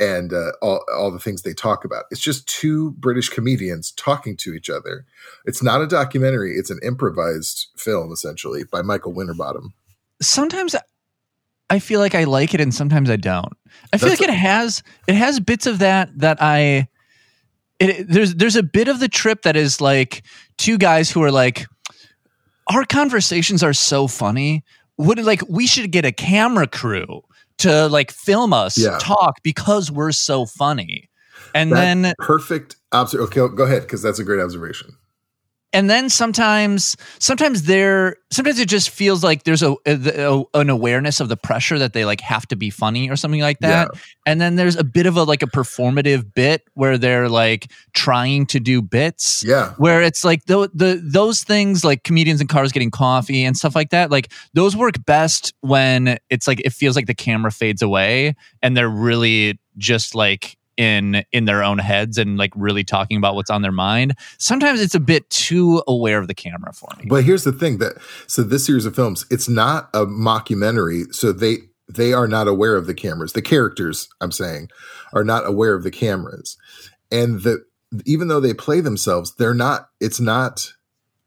And 0.00 0.32
uh, 0.32 0.52
all, 0.62 0.82
all 0.92 1.10
the 1.10 1.18
things 1.18 1.42
they 1.42 1.52
talk 1.52 1.84
about. 1.84 2.06
It's 2.10 2.22
just 2.22 2.48
two 2.48 2.92
British 2.92 3.28
comedians 3.28 3.92
talking 3.92 4.34
to 4.38 4.54
each 4.54 4.70
other. 4.70 5.04
It's 5.44 5.62
not 5.62 5.82
a 5.82 5.86
documentary, 5.86 6.56
it's 6.56 6.70
an 6.70 6.80
improvised 6.82 7.68
film, 7.76 8.10
essentially, 8.10 8.64
by 8.64 8.80
Michael 8.80 9.12
Winterbottom. 9.12 9.74
sometimes 10.22 10.74
I 11.70 11.78
feel 11.78 12.00
like 12.00 12.16
I 12.16 12.24
like 12.24 12.52
it 12.52 12.60
and 12.60 12.74
sometimes 12.74 13.08
I 13.08 13.16
don't. 13.16 13.52
I 13.92 13.98
feel 13.98 14.08
That's 14.08 14.20
like 14.20 14.28
it 14.28 14.34
has 14.34 14.82
it 15.06 15.14
has 15.14 15.38
bits 15.38 15.66
of 15.66 15.78
that 15.78 16.10
that 16.18 16.38
I 16.42 16.88
it, 17.78 18.08
there's 18.08 18.34
there's 18.34 18.56
a 18.56 18.62
bit 18.62 18.88
of 18.88 18.98
the 18.98 19.08
trip 19.08 19.42
that 19.42 19.56
is 19.56 19.80
like 19.80 20.24
two 20.58 20.76
guys 20.76 21.10
who 21.10 21.22
are 21.22 21.30
like 21.30 21.66
our 22.72 22.84
conversations 22.84 23.62
are 23.62 23.72
so 23.72 24.08
funny. 24.08 24.64
Would 24.98 25.24
like 25.24 25.42
we 25.48 25.66
should 25.66 25.92
get 25.92 26.04
a 26.04 26.12
camera 26.12 26.66
crew 26.66 27.22
to 27.60 27.88
like 27.88 28.10
film 28.10 28.52
us 28.52 28.76
Yeah. 28.76 28.98
talk 29.00 29.36
because 29.42 29.90
we're 29.90 30.12
so 30.12 30.46
funny. 30.46 31.08
And 31.54 31.72
That 31.72 31.76
then 32.02 32.14
perfect 32.18 32.76
observation. 32.92 33.42
Okay, 33.42 33.54
go 33.56 33.64
ahead, 33.64 33.82
because 33.82 34.02
that's 34.02 34.18
a 34.18 34.24
great 34.24 34.40
observation. 34.40 34.96
And 35.72 35.88
then 35.88 36.08
sometimes 36.08 36.96
sometimes 37.18 37.62
there 37.64 38.16
sometimes 38.32 38.58
it 38.58 38.68
just 38.68 38.90
feels 38.90 39.22
like 39.24 39.44
there's 39.44 39.62
a, 39.62 39.74
a- 39.86 40.44
an 40.54 40.70
awareness 40.70 41.20
of 41.20 41.28
the 41.28 41.36
pressure 41.36 41.78
that 41.78 41.92
they 41.92 42.04
like 42.04 42.20
have 42.20 42.46
to 42.48 42.56
be 42.56 42.70
funny 42.70 43.08
or 43.10 43.16
something 43.16 43.40
like 43.40 43.58
that 43.60 43.88
and 44.26 44.40
then 44.40 44.56
there's 44.56 44.76
a 44.76 44.84
bit 44.84 45.06
of 45.06 45.16
a 45.16 45.22
like 45.24 45.42
a 45.42 45.46
performative 45.46 46.32
bit 46.34 46.62
where 46.74 46.96
they're 46.98 47.28
like 47.28 47.70
trying 47.92 48.46
to 48.46 48.60
do 48.60 48.80
bits 48.82 49.44
Yeah. 49.46 49.72
where 49.78 50.02
it's 50.02 50.24
like 50.24 50.44
the, 50.46 50.70
the 50.74 51.00
those 51.02 51.42
things 51.44 51.84
like 51.84 52.04
comedians 52.04 52.40
in 52.40 52.46
cars 52.46 52.72
getting 52.72 52.90
coffee 52.90 53.44
and 53.44 53.56
stuff 53.56 53.74
like 53.74 53.90
that 53.90 54.10
like 54.10 54.32
those 54.54 54.76
work 54.76 55.04
best 55.06 55.52
when 55.60 56.18
it's 56.30 56.46
like 56.46 56.60
it 56.64 56.70
feels 56.72 56.96
like 56.96 57.06
the 57.06 57.14
camera 57.14 57.50
fades 57.50 57.82
away 57.82 58.34
and 58.62 58.76
they're 58.76 58.88
really 58.88 59.58
just 59.78 60.14
like 60.14 60.56
in 60.76 61.24
in 61.32 61.44
their 61.44 61.62
own 61.62 61.78
heads 61.78 62.16
and 62.16 62.38
like 62.38 62.52
really 62.56 62.84
talking 62.84 63.16
about 63.16 63.34
what's 63.34 63.50
on 63.50 63.62
their 63.62 63.72
mind 63.72 64.14
sometimes 64.38 64.80
it's 64.80 64.94
a 64.94 65.00
bit 65.00 65.28
too 65.30 65.82
aware 65.86 66.18
of 66.18 66.28
the 66.28 66.34
camera 66.34 66.72
for 66.72 66.88
me 66.98 67.04
But 67.08 67.24
here's 67.24 67.44
the 67.44 67.52
thing 67.52 67.78
that 67.78 67.96
so 68.26 68.42
this 68.42 68.66
series 68.66 68.86
of 68.86 68.94
films, 68.94 69.26
it's 69.30 69.48
not 69.48 69.88
a 69.94 70.06
mockumentary, 70.06 71.12
so 71.14 71.32
they 71.32 71.58
they 71.88 72.12
are 72.12 72.28
not 72.28 72.46
aware 72.46 72.76
of 72.76 72.86
the 72.86 72.94
cameras. 72.94 73.32
The 73.32 73.42
characters, 73.42 74.08
I'm 74.20 74.30
saying, 74.30 74.68
are 75.12 75.24
not 75.24 75.46
aware 75.46 75.74
of 75.74 75.82
the 75.82 75.90
cameras. 75.90 76.56
And 77.10 77.42
the 77.42 77.64
even 78.06 78.28
though 78.28 78.40
they 78.40 78.54
play 78.54 78.80
themselves, 78.80 79.34
they're 79.34 79.54
not 79.54 79.88
it's 80.00 80.20
not 80.20 80.72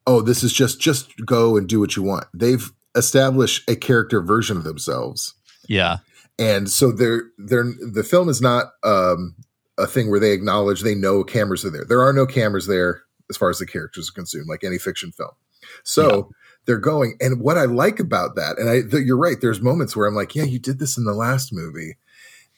oh, 0.05 0.21
this 0.21 0.43
is 0.43 0.53
just 0.53 0.79
just 0.79 1.11
go 1.25 1.57
and 1.57 1.67
do 1.67 1.79
what 1.79 1.95
you 1.95 2.03
want. 2.03 2.25
They've 2.33 2.71
established 2.95 3.69
a 3.69 3.75
character 3.75 4.21
version 4.21 4.57
of 4.57 4.63
themselves. 4.63 5.33
yeah 5.67 5.97
and 6.39 6.69
so 6.69 6.91
they're 6.91 7.23
they're 7.37 7.65
the 7.91 8.03
film 8.03 8.29
is 8.29 8.41
not 8.41 8.67
um 8.83 9.35
a 9.77 9.87
thing 9.87 10.09
where 10.09 10.19
they 10.19 10.31
acknowledge 10.31 10.81
they 10.81 10.95
know 10.95 11.23
cameras 11.23 11.65
are 11.65 11.69
there 11.69 11.85
there 11.85 12.01
are 12.01 12.13
no 12.13 12.25
cameras 12.25 12.67
there 12.67 13.03
as 13.29 13.37
far 13.37 13.49
as 13.49 13.59
the 13.59 13.65
characters 13.65 14.09
are 14.09 14.13
concerned 14.13 14.45
like 14.47 14.63
any 14.63 14.77
fiction 14.77 15.11
film 15.11 15.31
so 15.83 16.29
they're 16.65 16.77
going 16.77 17.15
and 17.19 17.41
what 17.41 17.57
i 17.57 17.65
like 17.65 17.99
about 17.99 18.35
that 18.35 18.57
and 18.57 18.69
i 18.69 18.81
th- 18.81 19.05
you're 19.05 19.17
right 19.17 19.41
there's 19.41 19.61
moments 19.61 19.95
where 19.95 20.07
i'm 20.07 20.15
like 20.15 20.35
yeah 20.35 20.43
you 20.43 20.59
did 20.59 20.79
this 20.79 20.97
in 20.97 21.05
the 21.05 21.13
last 21.13 21.51
movie 21.51 21.97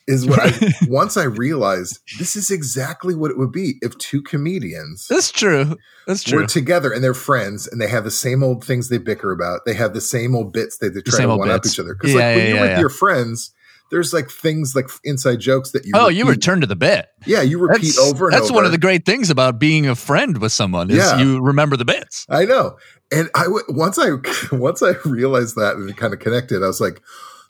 is 0.08 0.26
what 0.26 0.40
i 0.40 0.74
once 0.88 1.18
i 1.18 1.24
realized 1.24 2.00
this 2.18 2.36
is 2.36 2.52
exactly 2.52 3.16
what 3.16 3.32
it 3.32 3.38
would 3.38 3.52
be 3.52 3.76
if 3.82 3.98
two 3.98 4.22
comedians 4.22 5.08
that's 5.08 5.32
true 5.32 5.78
that's 6.06 6.24
true 6.24 6.42
were 6.42 6.48
together 6.48 6.92
and 6.92 7.04
they're 7.04 7.14
friends 7.14 7.68
and 7.68 7.82
they 7.82 7.88
have 7.88 8.04
the 8.04 8.12
same 8.12 8.44
old 8.44 8.64
things 8.64 8.90
they 8.90 8.98
bicker 8.98 9.32
about. 9.32 9.62
They 9.66 9.74
have 9.74 9.94
the 9.94 10.02
same 10.02 10.36
old 10.36 10.54
bits 10.54 10.78
that 10.78 10.94
they 10.94 11.02
try 11.02 11.22
to 11.22 11.36
one 11.36 11.50
up 11.50 11.66
each 11.66 11.80
other. 11.80 11.96
Because 11.96 12.14
Yeah, 12.14 12.20
like 12.20 12.36
when 12.36 12.38
yeah, 12.38 12.48
you're 12.48 12.56
yeah, 12.56 12.62
with 12.62 12.72
yeah. 12.72 12.80
your 12.80 12.90
friends, 12.90 13.54
there's 13.92 14.14
like 14.14 14.30
things 14.30 14.76
like 14.76 14.90
inside 15.04 15.40
jokes 15.40 15.72
that 15.72 15.86
you 15.86 15.92
oh 15.96 16.08
you 16.08 16.26
return 16.26 16.62
to 16.62 16.68
the 16.68 16.76
bit 16.76 17.08
yeah 17.26 17.42
you 17.42 17.58
repeat 17.60 17.96
that's, 17.96 18.00
over 18.00 18.26
and 18.26 18.34
that's 18.34 18.46
over. 18.46 18.56
one 18.56 18.66
of 18.66 18.72
the 18.72 18.78
great 18.78 19.06
things 19.06 19.30
about 19.30 19.60
being 19.60 19.88
a 19.88 19.96
friend 19.96 20.40
with 20.40 20.52
someone 20.52 20.90
is 20.90 20.98
Yeah. 20.98 21.20
you 21.20 21.42
remember 21.42 21.78
the 21.78 21.86
bits 21.86 22.26
I 22.30 22.46
know. 22.46 22.78
And 23.12 23.30
I 23.36 23.44
w- 23.44 23.64
once 23.70 24.00
I 24.00 24.10
once 24.56 24.82
I 24.82 24.94
realized 25.06 25.56
that 25.56 25.76
and 25.76 25.96
kind 25.96 26.14
of 26.14 26.20
connected, 26.20 26.64
I 26.64 26.68
was 26.68 26.82
like, 26.82 27.02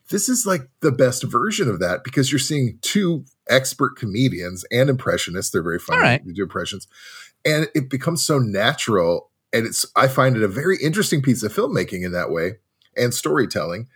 this 0.10 0.28
is 0.28 0.46
like 0.46 0.70
the 0.82 0.92
best 0.92 1.24
version 1.24 1.70
of 1.70 1.80
that 1.80 2.04
because 2.04 2.32
you're 2.32 2.40
seeing 2.40 2.78
two 2.82 3.24
expert 3.50 3.96
comedians 3.96 4.66
and 4.70 4.90
impressionists. 4.90 5.52
They're 5.52 5.64
very 5.64 5.80
funny. 5.80 6.02
Right. 6.02 6.26
They 6.26 6.34
do 6.34 6.44
impressions. 6.44 6.88
And 7.46 7.68
it 7.74 7.90
becomes 7.90 8.24
so 8.26 8.38
natural. 8.38 9.32
And 9.54 9.66
it's 9.66 9.86
I 9.96 10.08
find 10.10 10.36
it 10.36 10.44
a 10.44 10.48
very 10.50 10.78
interesting 10.84 11.22
piece 11.22 11.42
of 11.42 11.54
filmmaking 11.54 12.04
in 12.06 12.12
that 12.12 12.30
way 12.32 12.56
and 12.98 13.14
storytelling. 13.14 13.88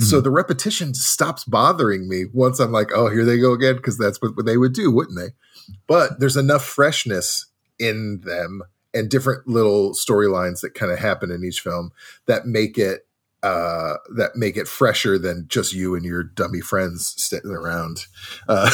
So 0.00 0.20
the 0.20 0.30
repetition 0.30 0.94
stops 0.94 1.44
bothering 1.44 2.08
me 2.08 2.24
once 2.32 2.60
I'm 2.60 2.72
like, 2.72 2.90
oh, 2.94 3.08
here 3.08 3.24
they 3.24 3.38
go 3.38 3.52
again, 3.52 3.76
because 3.76 3.96
that's 3.98 4.20
what, 4.20 4.36
what 4.36 4.46
they 4.46 4.56
would 4.56 4.72
do, 4.74 4.90
wouldn't 4.90 5.18
they? 5.18 5.30
But 5.86 6.20
there's 6.20 6.36
enough 6.36 6.64
freshness 6.64 7.46
in 7.78 8.20
them 8.24 8.62
and 8.92 9.08
different 9.08 9.48
little 9.48 9.92
storylines 9.92 10.60
that 10.60 10.74
kind 10.74 10.92
of 10.92 10.98
happen 10.98 11.30
in 11.30 11.44
each 11.44 11.60
film 11.60 11.92
that 12.26 12.46
make 12.46 12.76
it 12.76 13.06
uh, 13.42 13.94
that 14.16 14.36
make 14.36 14.58
it 14.58 14.68
fresher 14.68 15.18
than 15.18 15.46
just 15.48 15.72
you 15.72 15.94
and 15.94 16.04
your 16.04 16.22
dummy 16.22 16.60
friends 16.60 17.14
sitting 17.16 17.52
around 17.52 18.04
uh, 18.48 18.70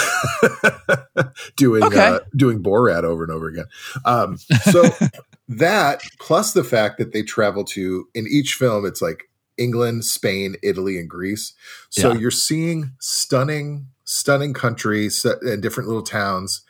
doing 1.56 1.85
Okay. 1.85 1.99
uh, 1.99 2.18
doing 2.35 2.62
Borat 2.62 3.04
over 3.04 3.23
and 3.23 3.33
over 3.33 3.47
again. 3.47 3.66
Um, 4.04 4.38
so 4.64 4.83
that 5.49 6.02
plus 6.18 6.52
the 6.52 6.64
fact 6.64 6.99
that 6.99 7.12
they 7.12 7.23
travel 7.23 7.62
to 7.64 8.09
in 8.14 8.26
each 8.28 8.54
film, 8.54 8.85
it's 8.85 9.00
like 9.00 9.30
England, 9.58 10.04
Spain, 10.04 10.56
Italy, 10.62 10.98
and 10.98 11.08
Greece. 11.08 11.52
So 11.90 12.12
Yeah. 12.12 12.18
you're 12.18 12.30
seeing 12.30 12.92
stunning, 13.00 13.88
stunning 14.04 14.54
countries 14.54 15.25
and 15.25 15.62
different 15.62 15.88
little 15.88 16.02
towns 16.02 16.62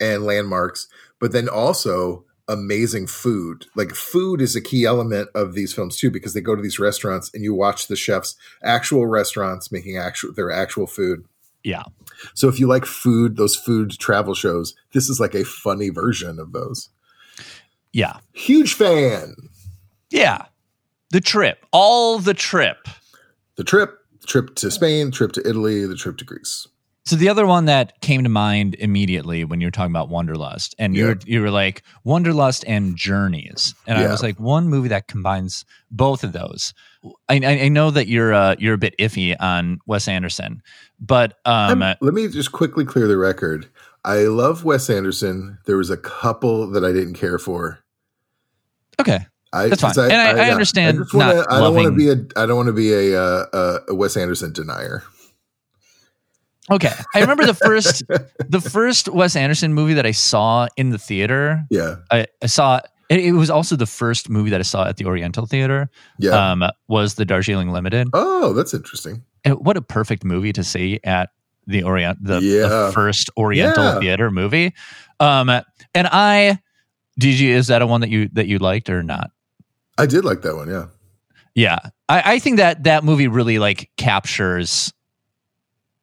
and 0.00 0.24
landmarks, 0.24 0.88
but 1.18 1.32
then 1.32 1.48
also 1.48 2.24
amazing 2.48 3.06
food. 3.08 3.66
Like 3.74 3.92
food 3.94 4.40
is 4.40 4.54
a 4.54 4.60
key 4.60 4.84
element 4.84 5.28
of 5.34 5.54
these 5.54 5.72
films 5.72 5.96
too, 5.96 6.10
because 6.10 6.32
they 6.32 6.40
go 6.40 6.54
to 6.54 6.62
these 6.62 6.78
restaurants 6.78 7.30
and 7.34 7.42
you 7.42 7.54
watch 7.54 7.88
the 7.88 7.96
chefs, 7.96 8.36
actual 8.62 9.06
restaurants 9.06 9.72
making 9.72 9.96
actual 9.96 10.32
their 10.32 10.52
actual 10.52 10.86
food. 10.86 11.24
Yeah. 11.64 11.82
So 12.34 12.48
if 12.48 12.60
you 12.60 12.68
like 12.68 12.84
food, 12.84 13.36
those 13.36 13.56
food 13.56 13.90
travel 13.98 14.34
shows, 14.34 14.74
this 14.92 15.08
is 15.08 15.18
like 15.18 15.34
a 15.34 15.44
funny 15.44 15.88
version 15.88 16.38
of 16.38 16.52
those. 16.52 16.90
Yeah. 17.92 18.18
Huge 18.32 18.74
fan. 18.74 19.34
Yeah. 20.10 20.44
The 21.10 21.20
trip. 21.20 21.64
All 21.72 22.18
the 22.18 22.34
trip. 22.34 22.88
The 23.56 23.64
trip, 23.64 23.98
trip 24.26 24.54
to 24.56 24.70
Spain, 24.70 25.10
trip 25.10 25.32
to 25.32 25.48
Italy, 25.48 25.86
the 25.86 25.96
trip 25.96 26.16
to 26.18 26.24
Greece. 26.24 26.66
So 27.04 27.14
the 27.14 27.28
other 27.28 27.46
one 27.46 27.66
that 27.66 28.00
came 28.00 28.24
to 28.24 28.28
mind 28.28 28.74
immediately 28.80 29.44
when 29.44 29.60
you 29.60 29.68
were 29.68 29.70
talking 29.70 29.92
about 29.92 30.08
Wanderlust, 30.08 30.74
and 30.76 30.96
you 30.96 31.04
Yeah. 31.04 31.10
were 31.12 31.18
you 31.24 31.40
were 31.40 31.50
like 31.52 31.84
Wanderlust 32.04 32.64
and 32.66 32.96
Journeys, 32.96 33.76
and 33.86 33.96
I 33.96 34.10
was 34.10 34.24
like 34.24 34.40
one 34.40 34.66
movie 34.68 34.88
that 34.88 35.06
combines 35.06 35.64
both 35.88 36.24
of 36.24 36.32
those. 36.32 36.74
I, 37.28 37.36
I, 37.44 37.60
I 37.60 37.68
know 37.68 37.92
that 37.92 38.08
you're 38.08 38.34
uh, 38.34 38.56
you're 38.58 38.74
a 38.74 38.78
bit 38.78 38.96
iffy 38.98 39.36
on 39.38 39.78
Wes 39.86 40.08
Anderson, 40.08 40.60
but 40.98 41.38
um, 41.44 41.78
let 41.78 42.12
me 42.12 42.26
just 42.26 42.50
quickly 42.50 42.84
clear 42.84 43.06
the 43.06 43.16
record. 43.16 43.68
I 44.04 44.22
love 44.22 44.64
Wes 44.64 44.90
Anderson. 44.90 45.58
There 45.66 45.76
was 45.76 45.90
a 45.90 45.96
couple 45.96 46.66
that 46.72 46.84
I 46.84 46.90
didn't 46.92 47.14
care 47.14 47.38
for. 47.38 47.78
okay, 49.00 49.26
I, 49.52 49.68
That's 49.68 49.80
fine. 49.80 49.94
'cause 49.94 49.98
And 50.10 50.12
I- 50.14 50.48
I 50.48 50.50
understand 50.50 50.98
just 50.98 51.14
wanna- 51.14 51.34
not 51.34 51.52
I 51.52 51.60
don't 51.60 51.74
want 51.74 51.86
to 51.86 51.92
be 51.92 52.10
a. 52.10 52.14
I 52.40 52.46
don't 52.46 52.56
want 52.56 52.66
to 52.66 52.72
be 52.72 52.92
a, 52.92 53.20
uh, 53.20 53.46
uh, 53.52 53.78
a 53.88 53.94
Wes 53.94 54.16
Anderson 54.16 54.52
denier. 54.52 55.02
okay. 56.70 56.92
I 57.14 57.20
remember 57.20 57.46
the 57.46 57.54
first 57.54 58.02
the 58.48 58.60
first 58.60 59.08
Wes 59.08 59.36
Anderson 59.36 59.72
movie 59.74 59.94
that 59.94 60.06
I 60.06 60.10
saw 60.10 60.66
in 60.76 60.90
the 60.90 60.98
theater. 60.98 61.64
Yeah, 61.70 61.96
I, 62.10 62.26
I 62.42 62.46
saw 62.46 62.80
it, 63.08 63.20
it 63.20 63.32
was 63.32 63.50
also 63.50 63.76
the 63.76 63.86
first 63.86 64.28
movie 64.28 64.50
that 64.50 64.58
I 64.60 64.64
saw 64.64 64.84
at 64.86 64.96
the 64.96 65.06
Oriental 65.06 65.46
Theater. 65.46 65.88
yeah. 66.18 66.50
Um, 66.52 66.64
was 66.88 67.14
the 67.14 67.24
Darjeeling 67.24 67.70
Limited. 67.70 68.08
oh, 68.14 68.52
that's 68.52 68.74
interesting. 68.74 69.22
And 69.44 69.54
what 69.64 69.76
a 69.76 69.82
perfect 69.82 70.24
movie 70.24 70.52
to 70.52 70.64
see 70.64 70.98
at 71.04 71.30
the 71.68 71.84
Orient 71.84 72.18
the, 72.22 72.40
the 72.40 72.90
first 72.92 73.30
Oriental 73.36 73.84
Yeah. 73.84 74.00
theater 74.00 74.30
movie. 74.30 74.74
Um 75.20 75.48
and 75.94 76.06
I 76.08 76.58
you 77.18 77.54
is 77.54 77.68
that 77.68 77.80
a 77.80 77.86
one 77.86 78.00
that 78.02 78.10
you 78.10 78.28
that 78.34 78.46
you 78.48 78.58
liked 78.58 78.90
or 78.90 79.02
not? 79.02 79.30
I 79.98 80.06
did 80.06 80.24
like 80.24 80.42
that 80.42 80.54
one. 80.56 80.68
Yeah, 80.68 80.86
Yeah. 81.54 81.78
I, 82.08 82.34
I 82.34 82.38
think 82.38 82.58
that 82.58 82.84
that 82.84 83.02
movie 83.04 83.28
really 83.28 83.58
like 83.58 83.90
captures 83.96 84.92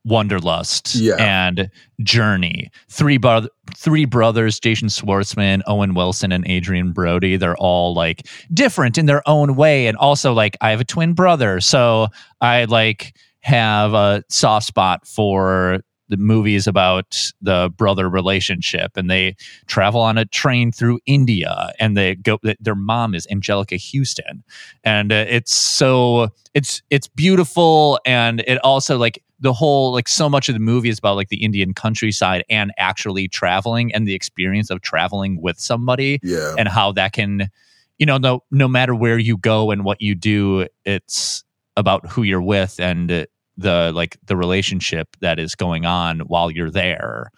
Wanderlust 0.05 0.95
Yeah. 0.95 1.15
and 1.17 1.69
Journey. 2.01 2.69
Three 2.89 3.17
bro- 3.17 3.47
three 3.77 4.03
brothers, 4.03 4.59
Jason 4.59 4.89
Schwartzman, 4.89 5.61
Owen 5.65 5.93
Wilson, 5.93 6.33
and 6.33 6.45
Adrien 6.49 6.91
Brody. 6.91 7.37
They're 7.37 7.55
all 7.55 7.93
like 7.93 8.27
different 8.53 8.97
in 8.97 9.05
their 9.05 9.21
own 9.29 9.55
way. 9.55 9.87
And 9.87 9.95
also 9.97 10.33
like 10.33 10.57
I 10.59 10.71
have 10.71 10.81
a 10.81 10.85
twin 10.85 11.13
brother. 11.13 11.61
So 11.61 12.07
I 12.41 12.65
like 12.65 13.15
have 13.39 13.93
a 13.93 14.23
soft 14.29 14.65
spot 14.65 15.07
for 15.07 15.79
the 16.13 16.17
movies 16.17 16.67
about 16.67 17.31
the 17.41 17.73
brother 17.75 18.07
relationship 18.07 18.91
and 18.95 19.09
they 19.09 19.35
travel 19.65 19.99
on 19.99 20.15
a 20.15 20.25
train 20.25 20.71
through 20.71 20.99
India 21.07 21.71
and 21.79 21.97
they 21.97 22.13
go 22.13 22.37
their 22.59 22.75
mom 22.75 23.15
is 23.15 23.25
Anjelica 23.27 23.79
Huston. 23.81 24.43
And 24.83 25.11
uh, 25.11 25.25
it's 25.27 25.53
so 25.53 26.29
it's 26.53 26.83
it's 26.91 27.07
beautiful 27.07 27.99
and 28.05 28.41
it 28.45 28.59
also 28.59 28.97
like 28.99 29.23
the 29.39 29.53
whole 29.53 29.91
like 29.91 30.07
so 30.07 30.29
much 30.29 30.49
of 30.49 30.53
the 30.53 30.59
movie 30.59 30.89
is 30.89 30.99
about 30.99 31.15
like 31.15 31.29
the 31.29 31.43
Indian 31.43 31.73
countryside 31.73 32.45
and 32.47 32.71
actually 32.77 33.27
traveling 33.27 33.93
and 33.93 34.07
the 34.07 34.13
experience 34.13 34.69
of 34.69 34.81
traveling 34.81 35.41
with 35.41 35.59
somebody 35.59 36.19
yeah, 36.21 36.53
and 36.59 36.67
how 36.67 36.91
that 36.91 37.13
can 37.13 37.49
you 37.97 38.05
know 38.05 38.19
no 38.19 38.43
no 38.51 38.67
matter 38.67 38.93
where 38.93 39.17
you 39.17 39.35
go 39.35 39.71
and 39.71 39.83
what 39.83 39.99
you 39.99 40.13
do 40.13 40.67
it's 40.85 41.43
about 41.75 42.07
who 42.11 42.21
you're 42.21 42.41
with 42.41 42.79
and 42.79 43.11
uh, 43.11 43.25
the 43.57 43.91
like 43.93 44.17
the 44.25 44.35
relationship 44.35 45.07
that 45.21 45.39
is 45.39 45.55
going 45.55 45.85
on 45.85 46.21
while 46.21 46.49
you're 46.51 46.71
there. 46.71 47.31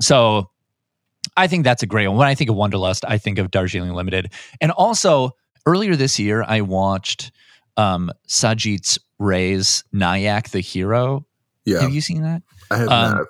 So 0.00 0.50
i 1.36 1.46
think 1.46 1.64
that's 1.64 1.82
a 1.82 1.86
great 1.86 2.08
one. 2.08 2.16
When 2.16 2.28
i 2.28 2.34
think 2.34 2.50
of 2.50 2.56
wanderlust 2.56 3.04
i 3.06 3.18
think 3.18 3.38
of 3.38 3.50
darjeeling 3.50 3.92
limited 3.92 4.32
and 4.60 4.72
also 4.72 5.32
earlier 5.66 5.94
this 5.94 6.18
year 6.18 6.42
i 6.42 6.62
watched 6.62 7.30
um 7.76 8.10
sajit 8.26 8.98
ray's 9.18 9.84
nayak 9.94 10.50
the 10.50 10.60
hero. 10.60 11.26
Yeah. 11.64 11.82
have 11.82 11.92
you 11.92 12.00
seen 12.00 12.22
that? 12.22 12.42
I 12.70 12.76
have 12.78 12.88
um, 12.88 13.14
not. 13.16 13.26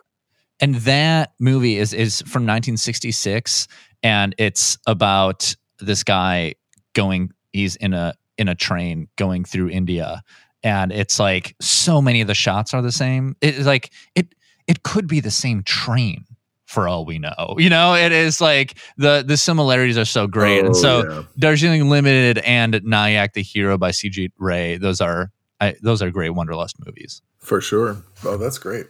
and 0.60 0.74
that 0.76 1.32
movie 1.38 1.78
is 1.78 1.92
is 1.92 2.20
from 2.22 2.44
1966 2.46 3.66
and 4.02 4.34
it's 4.38 4.78
about 4.86 5.54
this 5.80 6.04
guy 6.04 6.54
going 6.94 7.30
he's 7.52 7.76
in 7.76 7.92
a 7.92 8.14
in 8.38 8.48
a 8.48 8.54
train 8.54 9.08
going 9.16 9.44
through 9.44 9.68
india 9.68 10.22
and 10.62 10.92
it's 10.92 11.18
like 11.18 11.54
so 11.60 12.00
many 12.02 12.20
of 12.20 12.26
the 12.26 12.34
shots 12.34 12.74
are 12.74 12.82
the 12.82 12.92
same 12.92 13.36
it's 13.40 13.66
like 13.66 13.90
it 14.14 14.34
it 14.66 14.82
could 14.82 15.06
be 15.06 15.20
the 15.20 15.30
same 15.30 15.62
train 15.62 16.24
for 16.66 16.86
all 16.86 17.04
we 17.04 17.18
know 17.18 17.54
you 17.58 17.68
know 17.70 17.94
it 17.94 18.12
is 18.12 18.40
like 18.40 18.74
the 18.96 19.24
the 19.26 19.36
similarities 19.36 19.98
are 19.98 20.04
so 20.04 20.26
great 20.26 20.60
and 20.60 20.68
Oh, 20.70 20.72
so 20.72 21.08
yeah. 21.10 21.22
darjeeling 21.38 21.88
limited 21.90 22.38
and 22.38 22.74
nayak 22.74 23.32
the 23.32 23.42
hero 23.42 23.76
by 23.78 23.90
cg 23.90 24.30
ray 24.38 24.76
those 24.76 25.00
are 25.00 25.30
I, 25.62 25.74
those 25.82 26.00
are 26.00 26.10
great 26.10 26.30
wanderlust 26.30 26.76
movies 26.86 27.20
For 27.38 27.60
sure. 27.60 27.98
Oh, 28.24 28.36
that's 28.38 28.56
great. 28.58 28.86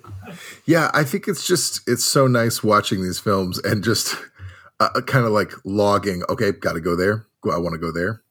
Yeah, 0.67 0.91
I 0.95 1.03
think 1.05 1.27
it's 1.27 1.45
just 1.47 1.81
it's 1.89 2.05
so 2.05 2.27
nice 2.29 2.63
watching 2.63 3.03
these 3.03 3.19
films 3.19 3.59
and 3.65 3.83
just 3.83 4.15
uh, 4.79 5.01
kind 5.07 5.25
of 5.27 5.33
like 5.33 5.53
logging. 5.65 6.23
Okay, 6.29 6.53
got 6.53 6.75
to 6.75 6.81
go 6.81 6.95
there. 6.95 7.27
I 7.45 7.59
want 7.59 7.75
to 7.75 7.79
go 7.79 7.91
there. 7.93 8.23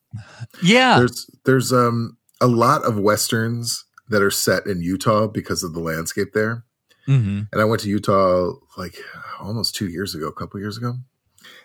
yeah 0.64 1.00
There's 1.00 1.30
there's 1.46 1.74
um 1.74 2.18
a 2.42 2.48
lot 2.48 2.84
of 2.84 2.98
westerns 2.98 3.86
that 4.10 4.22
are 4.22 4.32
set 4.32 4.66
in 4.66 4.82
Utah 4.82 5.28
because 5.28 5.64
of 5.64 5.74
the 5.74 5.80
landscape 5.80 6.34
there. 6.34 6.64
hmm 7.06 7.42
And 7.52 7.62
I 7.62 7.66
went 7.66 7.82
to 7.82 7.90
Utah 7.90 8.54
like 8.78 8.96
almost 9.40 9.76
two 9.76 9.88
years 9.88 10.16
ago, 10.16 10.28
a 10.28 10.34
couple 10.34 10.60
years 10.60 10.78
ago, 10.78 10.96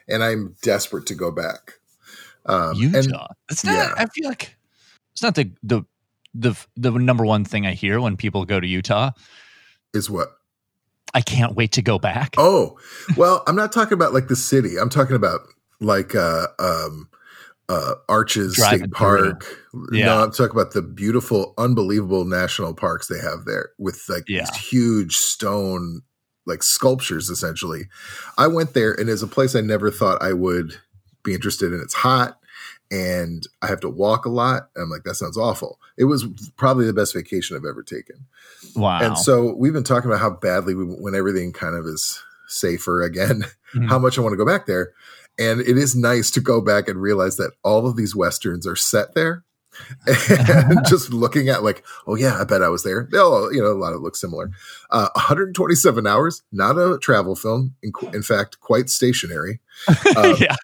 and 0.09 0.23
I'm 0.23 0.57
desperate 0.63 1.07
to 1.07 1.15
go 1.15 1.31
back. 1.31 1.75
Um, 2.47 2.75
Utah. 2.75 2.99
and 2.99 3.13
it's 3.51 3.65
not. 3.65 3.75
yeah. 3.75 3.95
I 3.97 4.07
feel 4.07 4.29
like 4.29 4.57
it's 5.13 5.23
not 5.23 5.35
the 5.35 5.51
the 5.63 5.83
the 6.35 6.55
the 6.77 6.91
number 6.91 7.25
one 7.25 7.45
thing 7.45 7.67
I 7.67 7.73
hear 7.73 8.01
when 8.01 8.17
people 8.17 8.45
go 8.45 8.61
to 8.61 8.67
Utah. 8.67 9.13
is 9.95 10.11
what? 10.11 10.37
I 11.15 11.21
can't 11.21 11.55
wait 11.55 11.73
to 11.73 11.83
go 11.83 11.99
back. 11.99 12.35
Oh, 12.37 12.77
well, 13.17 13.45
I'm 13.47 13.55
not 13.55 13.73
talking 13.73 13.93
about 13.93 14.13
like 14.13 14.27
the 14.27 14.37
city. 14.37 14.77
I'm 14.79 14.91
talking 14.91 15.15
about 15.17 15.41
like 15.81 16.15
uh 16.15 16.49
um 16.59 17.09
uh 17.69 17.95
Arches 18.09 18.57
State 18.63 18.91
Park. 18.93 19.47
Yeah. 19.93 20.07
No, 20.07 20.25
I'm 20.25 20.31
talking 20.33 20.51
about 20.59 20.73
the 20.73 20.83
beautiful, 20.83 21.55
unbelievable 21.59 22.25
national 22.25 22.75
parks 22.75 23.09
they 23.09 23.19
have 23.19 23.45
there 23.47 23.71
with 23.79 24.03
like 24.09 24.25
Yeah. 24.29 24.41
these 24.45 24.57
huge 24.57 25.17
stone 25.17 26.03
like 26.47 26.63
sculptures 26.63 27.31
essentially. 27.31 27.89
I 28.37 28.49
went 28.49 28.75
there 28.75 28.93
and 28.93 29.09
it's 29.09 29.23
a 29.23 29.27
place 29.27 29.55
I 29.57 29.63
never 29.63 29.91
thought 29.91 30.23
I 30.23 30.33
would 30.35 30.79
be 31.23 31.33
interested 31.33 31.73
in. 31.73 31.81
It's 31.81 31.95
hot 31.95 32.39
and 32.91 33.49
I 33.63 33.67
have 33.69 33.81
to 33.81 33.89
walk 33.89 34.27
a 34.27 34.31
lot. 34.31 34.69
I'm 34.77 34.91
like, 34.91 35.05
that 35.05 35.15
sounds 35.15 35.39
awful. 35.39 35.81
It 35.97 36.05
was 36.05 36.27
probably 36.59 36.85
the 36.85 36.93
best 36.93 37.15
vacation 37.15 37.57
I've 37.57 37.65
ever 37.65 37.83
taken. 37.83 38.27
wow. 38.77 39.01
And 39.01 39.17
so 39.19 39.55
we've 39.57 39.73
been 39.73 39.85
talking 39.85 40.11
about 40.11 40.21
how 40.21 40.31
badly 40.31 40.75
we, 40.75 40.85
when 40.85 41.15
everything 41.15 41.53
kind 41.53 41.75
of 41.77 41.87
is 41.87 42.23
safer 42.47 43.03
again, 43.03 43.47
Mhm. 43.75 43.89
how 43.89 43.99
much 43.99 44.19
I 44.19 44.21
want 44.21 44.35
to 44.35 44.37
go 44.37 44.45
back 44.47 44.67
there. 44.67 44.93
And 45.39 45.61
it 45.61 45.77
is 45.77 45.97
nice 45.97 46.31
to 46.33 46.41
go 46.41 46.61
back 46.61 46.89
and 46.89 47.01
realize 47.01 47.37
that 47.37 47.53
all 47.65 47.87
of 47.87 47.97
these 47.97 48.15
westerns 48.15 48.67
are 48.67 48.77
set 48.77 49.15
there. 49.15 49.45
and 50.07 50.79
just 50.87 51.13
looking 51.13 51.49
at 51.49 51.65
like, 51.65 51.85
oh 52.07 52.15
yeah, 52.15 52.41
I 52.41 52.45
bet 52.45 52.63
I 52.63 52.69
was 52.69 52.85
there. 52.85 53.09
Oh, 53.15 53.51
you 53.51 53.61
know, 53.61 53.73
a 53.73 53.75
lot 53.75 53.93
of 53.93 53.97
it 53.97 54.03
looks 54.03 54.21
similar. 54.21 54.51
Uh, 54.91 55.09
127 55.15 56.07
hours, 56.07 56.43
not 56.53 56.79
a 56.79 56.99
travel 56.99 57.35
film. 57.35 57.75
In, 57.83 57.93
in 58.13 58.23
fact, 58.23 58.61
quite 58.61 58.89
stationary. 58.89 59.61
Um, 60.17 60.37
yeah. 60.39 60.55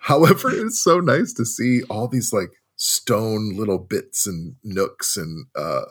However, 0.00 0.50
it's 0.50 0.80
so 0.82 1.00
nice 1.00 1.34
to 1.34 1.44
see 1.44 1.82
all 1.90 2.08
these 2.08 2.32
like 2.32 2.48
stone 2.76 3.54
little 3.54 3.76
bits 3.76 4.26
and 4.26 4.54
nooks 4.64 5.18
and 5.18 5.46
uh, 5.54 5.82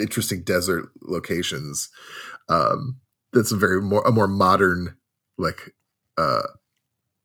interesting 0.00 0.42
desert 0.42 0.90
locations. 1.02 1.88
Um, 2.48 3.00
that's 3.32 3.50
a 3.50 3.56
very 3.56 3.82
more 3.82 4.02
a 4.06 4.12
more 4.12 4.28
modern 4.28 4.96
like 5.36 5.74
uh, 6.16 6.42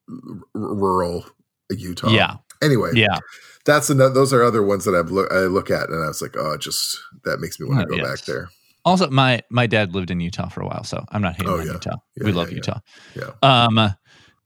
r- 0.09 0.41
rural 0.53 1.25
Utah. 1.69 2.09
Yeah. 2.09 2.35
Anyway, 2.61 2.91
Yeah. 2.93 3.17
that's 3.65 3.89
another. 3.89 4.13
Those 4.13 4.33
are 4.33 4.43
other 4.43 4.63
ones 4.63 4.85
that 4.85 4.95
I've 4.95 5.11
look 5.11 5.31
I 5.31 5.39
look 5.41 5.69
at, 5.71 5.89
and 5.89 6.03
I 6.03 6.07
was 6.07 6.21
like, 6.21 6.35
oh, 6.37 6.55
just 6.57 6.97
that 7.25 7.39
makes 7.39 7.59
me 7.59 7.67
want 7.67 7.79
to 7.81 7.85
Oh, 7.87 7.89
go 7.89 7.95
yes. 8.03 8.07
back 8.21 8.25
there. 8.25 8.49
Also, 8.85 9.09
my 9.09 9.41
my 9.49 9.65
dad 9.67 9.93
lived 9.95 10.11
in 10.11 10.19
Utah 10.19 10.49
for 10.49 10.61
a 10.61 10.65
while, 10.67 10.83
so 10.83 11.03
I'm 11.09 11.21
not 11.21 11.35
hating 11.35 11.49
Oh, 11.51 11.59
on 11.59 11.65
yeah. 11.65 11.73
Utah. 11.73 11.97
Yeah, 12.17 12.23
we 12.25 12.31
yeah, 12.31 12.37
love. 12.37 12.51
Utah. 12.51 12.79
Yeah. 13.15 13.31
Um, 13.41 13.93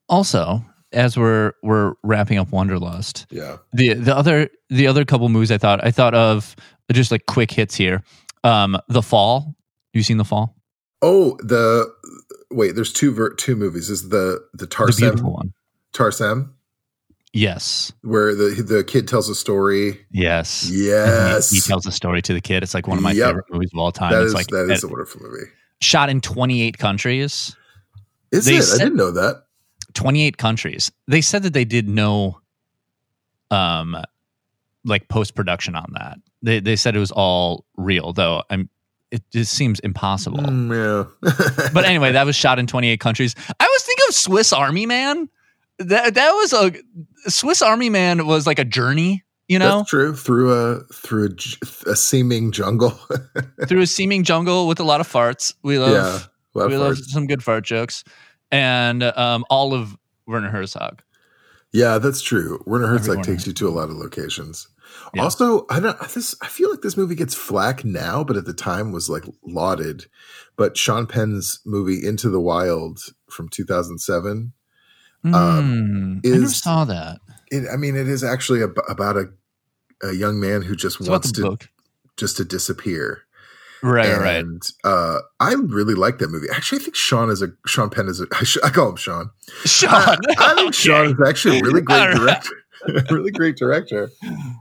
also, 0.09 0.63
as 0.93 1.17
we're 1.17 1.53
we're 1.63 1.93
wrapping 2.03 2.37
up 2.37 2.51
Wanderlust, 2.51 3.25
Yeah. 3.29 3.57
the 3.73 3.93
the 3.93 4.15
other 4.15 4.49
the 4.69 4.87
other 4.87 5.05
couple 5.05 5.27
movies 5.29 5.51
I 5.51 5.57
thought 5.57 5.83
I 5.83 5.91
thought 5.91 6.13
of 6.13 6.55
just 6.91 7.11
like 7.11 7.25
quick 7.25 7.51
hits 7.51 7.75
here. 7.75 8.03
Um, 8.43 8.77
The 8.89 9.01
Fall. 9.01 9.55
You 9.93 10.03
seen 10.03 10.17
The 10.17 10.23
Fall? 10.25 10.55
Oh, 11.01 11.37
the 11.43 11.91
wait. 12.51 12.75
There's 12.75 12.93
two 12.93 13.11
ver- 13.11 13.33
two 13.33 13.55
movies. 13.55 13.89
Is 13.89 14.09
the 14.09 14.43
the 14.53 14.65
The 14.65 14.93
beautiful 14.97 15.29
Tarsem 15.31 15.33
one. 15.33 15.53
Tarsem 15.93 16.49
Yes. 17.33 17.91
where 18.01 18.33
the 18.33 18.61
the 18.63 18.83
kid 18.83 19.07
tells 19.07 19.29
a 19.29 19.35
story. 19.35 20.05
Yes. 20.11 20.65
And 20.67 20.75
he- 20.75 20.85
Yes, 20.87 21.49
He, 21.51 21.59
tells 21.61 21.85
a 21.85 21.91
story 21.91 22.21
to 22.23 22.33
the 22.33 22.41
kid. 22.41 22.63
It's 22.63 22.73
like 22.73 22.87
one 22.87 22.97
of 22.97 23.03
my 23.03 23.11
Yep. 23.11 23.27
favorite 23.27 23.45
movies 23.51 23.69
of 23.73 23.79
all 23.79 23.91
time. 23.91 24.11
that 24.11 24.21
it's 24.21 24.29
is 24.29 24.33
like 24.33 24.47
that 24.47 24.69
is 24.71 24.83
a 24.83 24.87
wonderful 24.87 25.21
movie. 25.21 25.45
shot 25.81 26.09
in 26.09 26.21
28 26.21 26.77
countries. 26.77 27.55
Is 28.31 28.45
They 28.45 28.57
it? 28.57 28.63
said- 28.63 28.81
I 28.81 28.83
didn't 28.85 28.97
know 28.97 29.11
that. 29.11 29.43
28 29.93 30.37
countries. 30.37 30.91
They 31.07 31.21
said 31.21 31.43
that 31.43 31.53
they 31.53 31.65
did 31.65 31.87
no 31.89 32.39
um 33.51 33.97
like 34.83 35.07
post 35.09 35.35
production 35.35 35.75
on 35.75 35.91
that. 35.93 36.17
They 36.43 36.59
they 36.59 36.75
said 36.75 36.95
it 36.95 36.99
was 36.99 37.11
all 37.11 37.65
real 37.77 38.13
though. 38.13 38.43
I'm 38.49 38.69
it 39.11 39.23
just 39.31 39.53
seems 39.53 39.79
impossible. 39.81 40.39
Mm, 40.39 41.09
yeah. 41.23 41.69
But 41.73 41.85
anyway, 41.85 42.11
that 42.11 42.25
was 42.25 42.35
shot 42.35 42.59
in 42.59 42.67
28 42.67 42.99
countries. 42.99 43.35
I 43.59 43.65
was 43.65 43.83
thinking 43.83 44.05
of 44.09 44.15
Swiss 44.15 44.51
Army 44.53 44.85
Man. 44.85 45.29
That 45.79 46.15
that 46.15 46.31
was 46.31 46.53
a 46.53 46.73
Swiss 47.29 47.61
Army 47.61 47.89
Man 47.89 48.25
was 48.25 48.47
like 48.47 48.57
a 48.59 48.65
journey, 48.65 49.23
you 49.47 49.59
know, 49.59 49.77
That's 49.77 49.89
true. 49.89 50.15
Through 50.15 50.51
a 50.53 50.79
through 50.93 51.35
a 51.85 51.95
seeming 51.95 52.51
jungle. 52.51 52.99
through 53.67 53.81
a 53.81 53.87
seeming 53.87 54.23
jungle 54.23 54.67
with 54.67 54.79
a 54.79 54.83
lot 54.83 55.01
of 55.01 55.07
farts. 55.07 55.53
We 55.63 55.77
love 55.77 55.91
yeah. 55.91 56.65
We 56.65 56.73
of 56.73 56.81
love 56.81 56.97
some 56.97 57.27
good 57.27 57.43
fart 57.43 57.63
jokes. 57.63 58.03
And 58.51 59.03
um 59.03 59.45
all 59.49 59.73
of 59.73 59.95
Werner 60.25 60.49
Herzog. 60.49 61.03
Yeah, 61.73 61.99
that's 61.99 62.21
true. 62.21 62.63
Werner 62.65 62.87
Herzog 62.87 63.19
Everyone 63.19 63.23
takes 63.25 63.43
has- 63.43 63.47
you 63.47 63.53
to 63.53 63.67
a 63.67 63.69
lot 63.69 63.89
of 63.89 63.97
locations. 63.97 64.67
Yeah. 65.13 65.23
Also, 65.23 65.65
I 65.69 65.79
don't 65.79 65.99
this 66.13 66.35
I 66.41 66.47
feel 66.47 66.69
like 66.69 66.81
this 66.81 66.97
movie 66.97 67.15
gets 67.15 67.33
flack 67.33 67.85
now, 67.85 68.23
but 68.23 68.35
at 68.37 68.45
the 68.45 68.53
time 68.53 68.91
was 68.91 69.09
like 69.09 69.23
lauded. 69.45 70.05
But 70.55 70.77
Sean 70.77 71.05
Penn's 71.07 71.59
movie 71.65 72.05
Into 72.05 72.29
the 72.29 72.41
Wild 72.41 72.99
from 73.29 73.47
2007, 73.49 74.53
Um, 75.23 75.33
Mm, 75.33 76.25
I 76.25 76.29
never 76.29 76.43
is- 76.45 76.57
saw 76.61 76.85
that. 76.85 77.19
it, 77.51 77.67
I 77.71 77.77
mean, 77.77 77.95
it 77.95 78.07
is 78.07 78.23
actually 78.23 78.63
ab- 78.63 78.79
about 78.89 79.17
a 79.17 79.25
a 80.03 80.13
young 80.13 80.39
man 80.39 80.61
who 80.61 80.75
just 80.75 80.99
It's 80.99 81.09
wants 81.09 81.31
to 81.31 81.41
book. 81.41 81.69
just 82.17 82.37
to 82.37 82.45
disappear. 82.45 83.23
Right, 83.83 84.15
right. 84.17 84.45
uh, 84.83 85.19
I 85.39 85.53
really 85.53 85.93
like 85.95 86.17
that 86.19 86.29
movie. 86.29 86.47
Actually, 86.51 86.81
I 86.81 86.83
think 86.85 86.95
Sean 86.95 87.29
is 87.29 87.41
a 87.43 87.49
Sean 87.67 87.89
Penn 87.89 88.07
is 88.07 88.19
a 88.21 88.25
I, 88.39 88.43
sh- 88.43 88.57
I 88.63 88.69
call 88.69 88.89
him 88.89 88.95
Sean. 88.95 89.29
Sean. 89.65 89.89
I, 89.93 90.17
I 90.37 90.55
think 90.55 90.59
Okay. 90.67 90.71
Sean 90.71 91.05
is 91.07 91.27
actually 91.27 91.59
a 91.59 91.63
really 91.63 91.81
great 91.81 92.15
director. 92.15 92.49
really 93.11 93.31
great 93.31 93.55
director, 93.57 94.09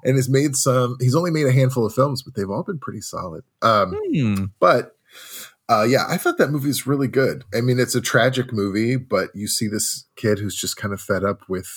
and 0.05 0.17
has 0.17 0.29
made 0.29 0.57
some. 0.57 0.97
He's 1.01 1.15
only 1.15 1.31
made 1.31 1.47
a 1.47 1.53
handful 1.53 1.85
of 1.87 1.95
films, 1.95 2.23
but 2.23 2.35
they've 2.35 2.51
all 2.51 2.63
been 2.63 2.79
pretty 2.79 3.01
solid. 3.01 3.45
Um, 3.63 3.95
Hmm. 4.15 4.45
but 4.61 4.93
uh, 5.69 5.83
yeah, 5.89 6.05
I 6.09 6.17
thought 6.17 6.39
that 6.39 6.51
movie 6.51 6.71
is 6.71 6.87
really 6.87 7.09
good. 7.09 7.45
I 7.55 7.61
mean, 7.61 7.81
it's 7.81 7.95
a 7.95 8.01
tragic 8.01 8.53
movie, 8.53 8.97
but 8.97 9.31
you 9.35 9.49
see 9.49 9.67
this 9.69 10.05
kid 10.17 10.39
who's 10.39 10.55
just 10.55 10.77
kind 10.77 10.95
of 10.95 11.01
fed 11.01 11.25
up 11.25 11.41
with 11.49 11.69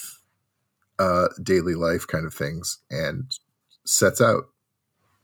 uh, 1.00 1.28
daily 1.42 1.74
life 1.76 2.06
kind 2.06 2.26
of 2.26 2.34
things 2.34 2.80
and 2.92 3.32
sets 3.86 4.22
out. 4.22 4.44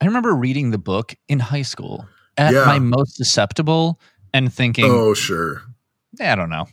I 0.02 0.06
remember 0.06 0.34
reading 0.34 0.72
the 0.72 0.78
book 0.78 1.14
in 1.28 1.40
high 1.40 1.62
school 1.62 2.08
at 2.38 2.54
Yeah. 2.54 2.66
my 2.66 2.80
most 2.80 3.16
susceptible 3.18 4.00
and 4.34 4.52
thinking, 4.54 4.86
Oh, 4.86 5.14
sure. 5.14 5.62
"Eh, 6.20 6.32
I 6.32 6.36
don't 6.36 6.50
know. 6.50 6.66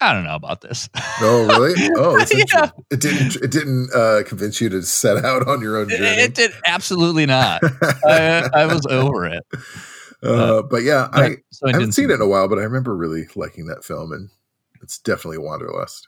I 0.00 0.12
don't 0.12 0.24
know 0.24 0.36
about 0.36 0.60
this. 0.60 0.88
Oh, 1.20 1.46
really? 1.48 1.74
Oh, 1.96 2.16
Yeah. 2.54 2.70
It 2.90 3.00
didn't. 3.00 3.36
It 3.42 3.50
didn't 3.50 3.90
uh, 3.92 4.22
convince 4.24 4.60
you 4.60 4.68
to 4.68 4.82
set 4.82 5.24
out 5.24 5.48
on 5.48 5.60
your 5.60 5.76
own 5.76 5.90
it, 5.90 5.96
journey. 5.98 6.06
it 6.22 6.34
did 6.34 6.52
absolutely 6.64 7.26
not. 7.26 7.60
I, 8.04 8.48
I 8.54 8.66
was 8.66 8.86
over 8.86 9.26
it. 9.26 9.44
uh, 10.22 10.62
but 10.62 10.84
yeah, 10.84 11.08
I, 11.12 11.36
so 11.50 11.66
I 11.68 11.72
haven't 11.72 11.92
seen 11.92 12.08
see 12.08 12.12
it 12.12 12.14
in 12.14 12.20
a 12.20 12.26
while, 12.28 12.48
but 12.48 12.58
I 12.58 12.62
remember 12.62 12.96
really 12.96 13.26
liking 13.34 13.66
that 13.66 13.84
film, 13.84 14.12
and 14.12 14.30
it's 14.80 14.98
definitely 15.00 15.38
Wanderlust. 15.38 16.06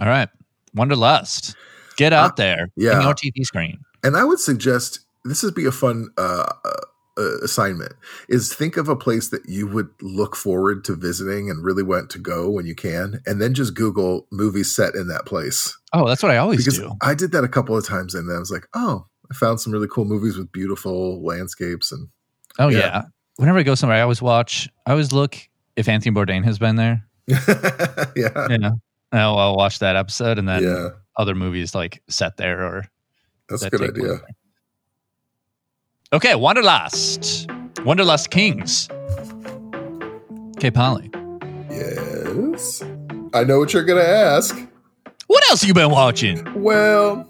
All 0.00 0.08
right. 0.08 0.28
Wanderlust. 0.74 1.54
Get 1.96 2.12
out 2.12 2.32
Uh, 2.32 2.34
there. 2.36 2.70
yeah. 2.76 2.96
In 2.96 3.02
your 3.02 3.14
TV 3.14 3.44
screen. 3.44 3.78
And 4.02 4.16
I 4.16 4.24
would 4.24 4.40
suggest 4.40 5.00
this 5.24 5.44
would 5.44 5.54
be 5.54 5.64
a 5.66 5.72
fun 5.72 6.08
uh, 7.18 7.38
assignment: 7.42 7.92
is 8.28 8.52
think 8.54 8.76
of 8.76 8.88
a 8.88 8.96
place 8.96 9.28
that 9.28 9.48
you 9.48 9.66
would 9.66 9.88
look 10.00 10.36
forward 10.36 10.84
to 10.84 10.94
visiting 10.94 11.50
and 11.50 11.64
really 11.64 11.82
want 11.82 12.10
to 12.10 12.18
go 12.18 12.50
when 12.50 12.66
you 12.66 12.74
can, 12.74 13.20
and 13.26 13.40
then 13.40 13.54
just 13.54 13.74
Google 13.74 14.26
movies 14.30 14.74
set 14.74 14.94
in 14.94 15.08
that 15.08 15.26
place. 15.26 15.76
Oh, 15.92 16.08
that's 16.08 16.22
what 16.22 16.32
I 16.32 16.36
always 16.38 16.58
Because 16.58 16.78
do. 16.78 16.92
I 17.02 17.14
did 17.14 17.32
that 17.32 17.44
a 17.44 17.48
couple 17.48 17.76
of 17.76 17.86
times, 17.86 18.14
and 18.14 18.28
then 18.28 18.36
I 18.36 18.40
was 18.40 18.50
like, 18.50 18.66
oh, 18.74 19.06
I 19.30 19.34
found 19.34 19.60
some 19.60 19.72
really 19.72 19.88
cool 19.90 20.04
movies 20.04 20.36
with 20.36 20.52
beautiful 20.52 21.24
landscapes 21.24 21.92
and 21.92 22.08
Oh, 22.58 22.68
yeah. 22.68 22.78
yeah. 22.78 23.02
Whenever 23.36 23.58
I 23.58 23.62
go 23.62 23.74
somewhere, 23.74 23.98
I 23.98 24.02
always 24.02 24.22
watch, 24.22 24.68
I 24.86 24.92
always 24.92 25.12
look 25.12 25.36
if 25.76 25.88
Anthony 25.88 26.14
Bourdain 26.14 26.44
has 26.44 26.58
been 26.58 26.76
there. 26.76 27.04
yeah, 27.26 28.48
You 28.48 28.58
know, 28.58 28.80
I'll, 29.12 29.38
I'll 29.38 29.56
watch 29.56 29.80
that 29.80 29.96
episode 29.96 30.38
and 30.38 30.48
then 30.48 30.62
yeah, 30.62 30.88
other 31.16 31.34
movies 31.34 31.74
like 31.74 32.02
set 32.08 32.36
there 32.36 32.62
or 32.64 32.84
that's 33.48 33.62
a 33.62 33.70
good 33.70 33.90
idea. 33.90 34.06
there. 34.06 34.26
Okay, 36.14 36.36
Wanderlust. 36.36 37.50
Wanderlust 37.84 38.30
Kings. 38.30 38.88
Okay, 40.56 40.70
Polly. 40.70 41.10
Yes, 41.68 42.84
I 43.34 43.42
know 43.42 43.58
what 43.58 43.72
you're 43.72 43.82
gonna 43.82 44.00
ask. 44.00 44.56
What 45.26 45.42
else 45.50 45.64
you 45.64 45.74
been 45.74 45.90
watching? 45.90 46.62
Well, 46.62 47.26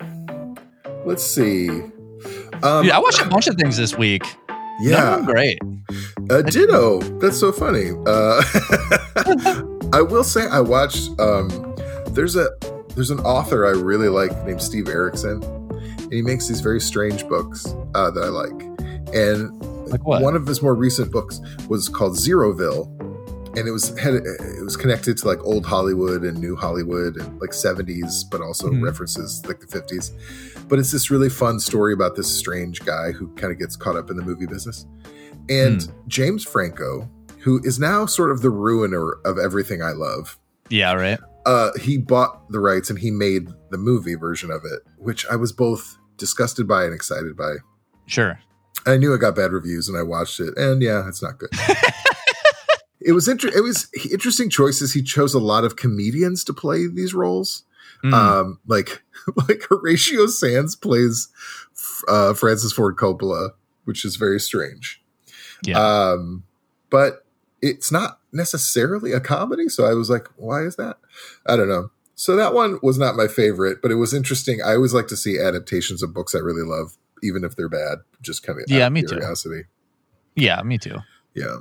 let's 1.07 1.25
see. 1.25 1.71
Um, 2.63 2.83
Dude, 2.83 2.93
I 2.93 2.99
watched 2.99 3.23
a 3.23 3.27
bunch 3.27 3.47
of 3.47 3.57
things 3.57 3.79
this 3.79 3.97
week. 3.97 4.23
Yeah, 4.83 5.23
great. 5.25 5.61
Uh, 6.29 6.43
ditto. 6.43 7.01
That's 7.21 7.41
so 7.41 7.53
funny. 7.53 7.93
Uh, 8.07 8.43
I 9.95 10.03
will 10.03 10.25
say 10.25 10.47
I 10.47 10.61
watched. 10.61 11.09
Um, 11.19 11.75
there's 12.09 12.37
a 12.37 12.51
there's 12.95 13.11
an 13.11 13.21
author 13.21 13.65
I 13.65 13.71
really 13.71 14.11
like 14.11 14.45
named 14.45 14.61
Steve 14.61 14.89
Erickson, 14.89 15.43
and 15.43 16.13
he 16.13 16.21
makes 16.21 16.49
these 16.49 16.61
very 16.61 16.83
strange 16.83 17.27
books 17.29 17.65
uh, 17.95 18.11
that 18.11 18.23
I 18.23 18.29
like. 18.29 18.74
And 19.15 19.51
Like 19.91 20.05
one 20.07 20.35
of 20.35 20.47
his 20.47 20.61
more 20.63 20.75
recent 20.75 21.13
books 21.13 21.41
was 21.69 21.89
called 21.89 22.17
Zeroville, 22.17 22.89
and 23.57 23.69
it 23.69 23.71
was 23.71 23.97
had 23.99 24.15
it 24.15 24.65
was 24.65 24.77
connected 24.77 25.17
to 25.19 25.29
like 25.29 25.39
old 25.45 25.65
Hollywood 25.67 26.23
and 26.23 26.39
new 26.39 26.57
Hollywood 26.57 27.17
and 27.17 27.41
like 27.41 27.51
70s, 27.53 28.25
but 28.31 28.41
also 28.41 28.69
Mhm. 28.69 28.83
references 28.83 29.43
like 29.47 29.61
the 29.61 29.67
50s. 29.67 30.11
But 30.69 30.79
it's 30.79 30.91
this 30.91 31.11
really 31.11 31.29
fun 31.29 31.61
story 31.61 31.93
about 31.93 32.17
this 32.17 32.27
strange 32.27 32.81
guy 32.85 33.13
who 33.13 33.29
kind 33.37 33.53
of 33.53 33.59
gets 33.59 33.77
caught 33.77 33.95
up 33.97 34.11
in 34.11 34.17
the 34.17 34.23
movie 34.25 34.47
business. 34.47 34.87
And 35.49 35.83
Hmm. 35.83 35.91
James 36.09 36.43
Franco, 36.45 37.09
who 37.43 37.61
is 37.63 37.79
now 37.79 38.07
sort 38.07 38.31
of 38.33 38.41
the 38.41 38.51
ruiner 38.51 39.19
of 39.25 39.39
everything 39.39 39.83
I 39.83 39.93
love, 39.93 40.39
Yeah, 40.71 40.95
right. 40.95 41.21
uh, 41.45 41.71
he 41.79 41.99
bought 41.99 42.51
the 42.51 42.59
rights 42.59 42.89
and 42.91 42.99
he 42.99 43.11
made 43.11 43.49
the 43.71 43.77
movie 43.79 44.15
version 44.15 44.51
of 44.51 44.65
it, 44.65 44.81
which 44.99 45.27
I 45.31 45.37
was 45.37 45.53
both 45.53 45.99
disgusted 46.17 46.67
by 46.67 46.85
and 46.85 46.95
excited 46.95 47.37
by. 47.37 47.57
Sure. 48.07 48.39
I 48.87 48.97
knew 48.97 49.15
it 49.15 49.19
got 49.19 49.37
bad 49.37 49.53
reviews 49.53 49.89
and 49.89 49.97
I 49.97 50.03
watched 50.03 50.41
it, 50.41 50.57
and 50.57 50.83
yeah, 50.83 51.09
it's 51.09 51.23
not 51.23 51.39
good. 51.39 51.51
it 53.01 53.13
was 53.13 53.29
inter- 53.29 53.53
it 53.55 53.63
was 53.63 53.89
interesting 54.11 54.51
choices. 54.51 54.93
He 54.93 55.03
chose 55.03 55.35
a 55.35 55.39
lot 55.39 55.65
of 55.65 55.77
comedians 55.77 56.45
to 56.45 56.53
play 56.53 56.87
these 56.87 57.15
roles. 57.15 57.65
Mm. 58.05 58.13
Um, 58.13 58.61
like 58.67 59.03
like 59.49 59.63
Horatio 59.69 60.27
Sanz 60.27 60.77
plays 60.77 61.29
uh, 62.09 62.35
Francis 62.35 62.73
Ford 62.73 62.97
Coppola, 62.97 63.51
which 63.85 64.05
is 64.05 64.17
very 64.17 64.41
strange. 64.41 65.03
Yeah. 65.63 65.79
Um, 65.79 66.45
but 66.91 67.25
it's 67.63 67.91
not 67.91 68.21
necessarily 68.33 69.13
a 69.13 69.21
comedy, 69.21 69.69
so 69.69 69.85
I 69.85 69.95
was 69.95 70.11
like, 70.11 70.27
why 70.37 70.63
is 70.63 70.77
that? 70.77 70.99
I 71.47 71.57
don't 71.57 71.69
know. 71.69 71.91
So 72.15 72.37
that 72.37 72.55
one 72.55 72.79
was 72.83 72.99
not 72.99 73.17
my 73.17 73.27
favorite, 73.27 73.83
but 73.83 73.91
it 73.91 73.97
was 73.97 74.15
interesting. 74.15 74.61
I 74.63 74.75
always 74.75 74.95
like 74.95 75.09
to 75.09 75.17
see 75.17 75.39
adaptations 75.39 76.03
of 76.03 76.15
books 76.15 76.35
I 76.35 76.39
really 76.39 76.63
love, 76.63 76.97
even 77.25 77.43
if 77.45 77.57
they're 77.57 77.69
bad. 77.69 77.99
Just 78.23 78.43
kind 78.43 78.59
of 78.61 78.65
Yeah, 78.69 78.89
me 78.89 79.03
too. 79.03 79.19
yeah, 80.37 80.63
me 80.63 80.79
too. 80.79 80.99
Yeah. 81.35 81.57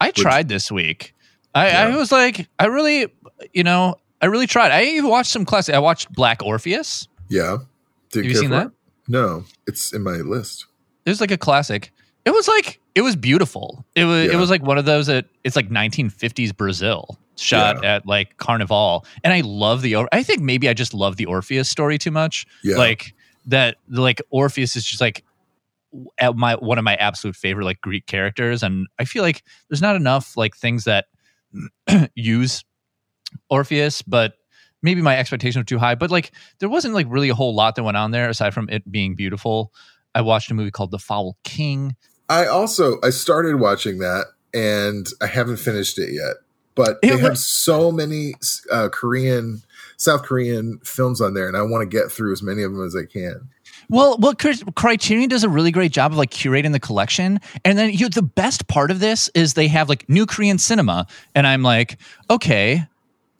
I 0.00 0.10
tried 0.10 0.48
this 0.48 0.70
week. 0.70 1.14
I, 1.54 1.68
Yeah. 1.68 1.84
I 1.86 1.96
was 1.96 2.12
like, 2.12 2.48
I 2.58 2.66
really, 2.66 3.12
you 3.52 3.64
know, 3.64 3.96
I 4.22 4.26
really 4.26 4.46
tried. 4.46 4.70
I 4.70 4.84
even 4.84 5.10
watched 5.10 5.30
some 5.30 5.44
classic. 5.44 5.74
I 5.74 5.78
watched 5.78 6.12
Black 6.12 6.42
Orpheus. 6.42 7.08
Yeah. 7.28 7.58
Did 8.12 8.24
Have 8.24 8.32
you 8.32 8.36
seen 8.38 8.50
that? 8.50 8.66
it? 8.68 8.72
No, 9.08 9.44
it's 9.66 9.92
in 9.92 10.02
my 10.02 10.16
list. 10.16 10.66
It 11.04 11.10
was 11.10 11.20
like 11.20 11.30
a 11.30 11.38
classic. 11.38 11.92
It 12.24 12.30
was 12.30 12.46
like 12.48 12.80
it 12.94 13.02
was 13.02 13.16
beautiful. 13.16 13.84
It 13.94 14.04
was 14.04 14.26
Yeah. 14.26 14.32
it 14.32 14.36
was 14.36 14.50
like 14.50 14.62
one 14.62 14.76
of 14.78 14.84
those 14.84 15.06
that 15.06 15.26
it's 15.44 15.56
like 15.56 15.70
1950s 15.70 16.54
Brazil 16.56 17.18
shot 17.36 17.82
Yeah. 17.82 17.96
at 17.96 18.06
like 18.06 18.36
Carnival, 18.36 19.06
and 19.24 19.32
I 19.32 19.40
love 19.40 19.80
the. 19.82 19.96
I 20.12 20.22
think 20.22 20.42
maybe 20.42 20.68
I 20.68 20.74
just 20.74 20.92
love 20.92 21.16
the 21.16 21.24
Orpheus 21.26 21.68
story 21.68 21.96
too 21.96 22.10
much. 22.10 22.46
Yeah. 22.62 22.76
Like 22.76 23.14
that, 23.48 23.76
like 23.88 24.22
Orpheus 24.30 24.76
is 24.76 24.84
just 24.84 25.00
like 25.00 25.24
my 26.34 26.54
one 26.54 26.78
of 26.78 26.84
my 26.84 26.94
absolute 26.96 27.36
favorite 27.36 27.64
like 27.64 27.80
Greek 27.80 28.06
characters, 28.06 28.62
and 28.62 28.86
I 28.98 29.04
feel 29.04 29.22
like 29.22 29.42
there's 29.68 29.82
not 29.82 29.96
enough 29.96 30.36
like 30.36 30.56
things 30.56 30.84
that 30.84 31.06
use 32.14 32.64
Orpheus, 33.50 34.02
but 34.02 34.34
maybe 34.82 35.02
my 35.02 35.16
expectations 35.18 35.56
were 35.56 35.64
too 35.64 35.78
high. 35.78 35.94
But 35.94 36.10
like 36.10 36.32
there 36.60 36.68
wasn't 36.68 36.94
like 36.94 37.06
really 37.08 37.28
a 37.28 37.34
whole 37.34 37.54
lot 37.54 37.74
that 37.76 37.82
went 37.82 37.96
on 37.96 38.10
there 38.10 38.28
aside 38.28 38.54
from 38.54 38.68
it 38.70 38.90
being 38.90 39.14
beautiful. 39.14 39.72
I 40.14 40.20
watched 40.20 40.50
a 40.50 40.54
movie 40.54 40.70
called 40.70 40.90
The 40.90 40.98
Foul 40.98 41.36
King. 41.44 41.96
I 42.28 42.46
also 42.46 42.98
I 43.02 43.10
started 43.10 43.56
watching 43.56 43.98
that 43.98 44.26
and 44.54 45.06
I 45.20 45.26
haven't 45.26 45.58
finished 45.58 45.98
it 45.98 46.12
yet. 46.12 46.36
But 46.74 46.98
It 47.02 47.08
they 47.08 47.16
wa- 47.16 47.30
have 47.30 47.38
so 47.38 47.90
many 47.90 48.34
uh, 48.70 48.88
Korean, 48.90 49.62
South 49.98 50.22
Korean 50.22 50.78
films 50.84 51.20
on 51.20 51.34
there, 51.34 51.48
and 51.48 51.56
I 51.56 51.62
want 51.62 51.82
to 51.82 51.86
get 51.96 52.10
through 52.10 52.32
as 52.32 52.42
many 52.42 52.62
of 52.62 52.72
them 52.72 52.84
as 52.86 52.94
I 52.96 53.04
can. 53.04 53.48
Well, 53.90 54.16
well, 54.18 54.34
Criterion 54.34 55.28
does 55.28 55.44
a 55.44 55.48
really 55.48 55.70
great 55.70 55.92
job 55.92 56.12
of 56.12 56.18
like 56.18 56.30
curating 56.30 56.72
the 56.72 56.80
collection, 56.80 57.40
and 57.64 57.76
then 57.78 57.92
you. 57.92 58.08
The 58.08 58.22
best 58.22 58.68
part 58.68 58.90
of 58.90 59.00
this 59.00 59.28
is 59.34 59.54
they 59.54 59.68
have 59.68 59.88
like 59.88 60.08
new 60.08 60.24
Korean 60.26 60.58
cinema, 60.58 61.06
and 61.34 61.46
I'm 61.46 61.62
like, 61.62 61.98
okay, 62.30 62.84